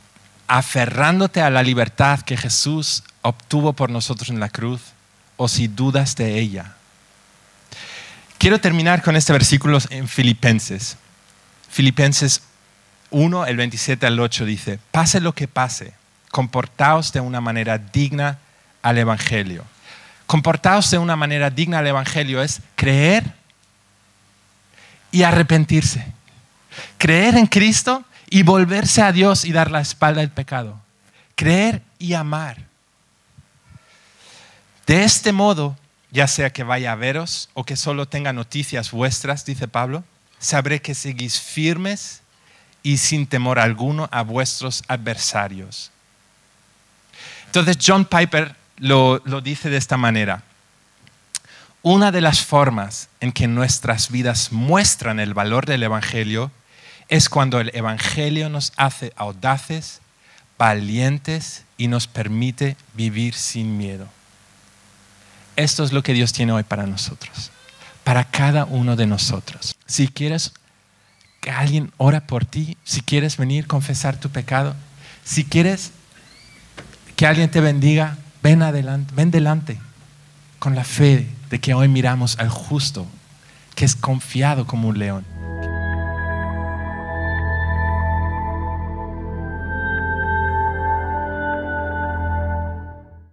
aferrándote 0.48 1.42
a 1.42 1.50
la 1.50 1.64
libertad 1.64 2.22
que 2.22 2.38
Jesús 2.38 3.04
obtuvo 3.22 3.74
por 3.74 3.90
nosotros 3.90 4.30
en 4.30 4.40
la 4.40 4.50
cruz 4.50 4.82
o 5.38 5.48
si 5.48 5.68
dudas 5.68 6.16
de 6.16 6.40
ella 6.40 6.76
Quiero 8.46 8.60
terminar 8.60 9.02
con 9.02 9.16
este 9.16 9.34
versículo 9.34 9.80
en 9.90 10.08
Filipenses. 10.08 10.98
Filipenses 11.68 12.44
1, 13.10 13.48
el 13.48 13.58
27 13.58 14.06
al 14.06 14.20
8 14.20 14.46
dice, 14.46 14.80
pase 14.92 15.20
lo 15.20 15.34
que 15.34 15.48
pase, 15.48 15.94
comportaos 16.30 17.12
de 17.12 17.22
una 17.22 17.42
manera 17.42 17.80
digna 17.80 18.38
al 18.86 19.00
Evangelio. 19.00 19.66
Comportaos 20.28 20.92
de 20.92 21.00
una 21.00 21.16
manera 21.16 21.50
digna 21.50 21.80
al 21.80 21.88
Evangelio 21.88 22.44
es 22.44 22.62
creer 22.76 23.34
y 25.12 25.24
arrepentirse. 25.24 26.06
Creer 27.00 27.36
en 27.36 27.48
Cristo 27.48 28.04
y 28.30 28.44
volverse 28.44 29.02
a 29.02 29.12
Dios 29.12 29.44
y 29.44 29.52
dar 29.52 29.72
la 29.72 29.82
espalda 29.82 30.22
al 30.22 30.30
pecado. 30.30 30.80
Creer 31.34 31.82
y 31.98 32.14
amar. 32.14 32.58
De 34.86 35.04
este 35.04 35.32
modo, 35.32 35.76
ya 36.12 36.28
sea 36.28 36.54
que 36.54 36.64
vaya 36.64 36.92
a 36.92 36.96
veros 36.96 37.50
o 37.56 37.64
que 37.64 37.76
solo 37.76 38.08
tenga 38.08 38.34
noticias 38.34 38.92
vuestras, 38.92 39.46
dice 39.46 39.68
Pablo, 39.68 40.04
sabré 40.38 40.80
que 40.80 40.94
seguís 40.94 41.42
firmes 41.42 42.22
y 42.84 42.98
sin 42.98 43.26
temor 43.26 43.58
alguno 43.58 44.08
a 44.12 44.22
vuestros 44.22 44.84
adversarios. 44.88 45.90
Entonces 47.48 47.80
John 47.84 48.06
Piper 48.06 48.56
lo, 48.78 49.20
dice 49.42 49.70
de 49.70 49.78
esta 49.78 49.98
manera. 49.98 50.44
Una 51.82 52.12
de 52.12 52.22
las 52.22 52.44
formas 52.44 53.10
en 53.20 53.32
que 53.32 53.48
nuestras 53.48 54.10
vidas 54.10 54.52
muestran 54.52 55.20
el 55.20 55.34
valor 55.34 55.66
del 55.66 55.84
Evangelio 55.84 56.52
es 57.10 57.30
cuando 57.30 57.60
el 57.60 57.72
Evangelio 57.76 58.50
nos 58.50 58.74
hace 58.76 59.14
audaces, 59.16 60.02
valientes 60.58 61.64
y 61.78 61.88
nos 61.88 62.08
permite 62.08 62.76
vivir 62.96 63.36
sin 63.36 63.78
miedo. 63.78 64.08
Esto 65.56 65.84
es 65.84 65.94
lo 65.94 66.02
que 66.02 66.14
Dios 66.14 66.34
tiene 66.34 66.54
hoy 66.54 66.64
para 66.64 66.88
nosotros, 66.88 67.52
para 68.04 68.24
cada 68.24 68.66
uno 68.66 68.96
de 68.96 69.06
nosotros. 69.06 69.76
Si 69.86 70.08
quieres 70.08 70.54
que 71.40 71.52
alguien 71.52 71.92
ora 71.98 72.26
por 72.26 72.46
ti, 72.46 72.78
si 72.84 73.02
quieres 73.02 73.38
venir 73.38 73.66
a 73.66 73.68
confesar 73.68 74.20
tu 74.20 74.30
pecado, 74.30 74.76
si 75.24 75.46
quieres 75.46 75.92
que 77.16 77.28
alguien 77.28 77.52
te 77.52 77.62
bendiga, 77.62 78.18
ven 78.46 78.62
adelante, 78.62 79.12
ven 79.16 79.32
delante 79.32 79.80
con 80.60 80.76
la 80.76 80.84
fe 80.84 81.28
de 81.50 81.60
que 81.60 81.74
hoy 81.74 81.88
miramos 81.88 82.38
al 82.38 82.50
justo, 82.50 83.08
que 83.74 83.86
es 83.86 83.96
confiado 83.96 84.68
como 84.68 84.88
un 84.88 85.00
león. 85.00 85.26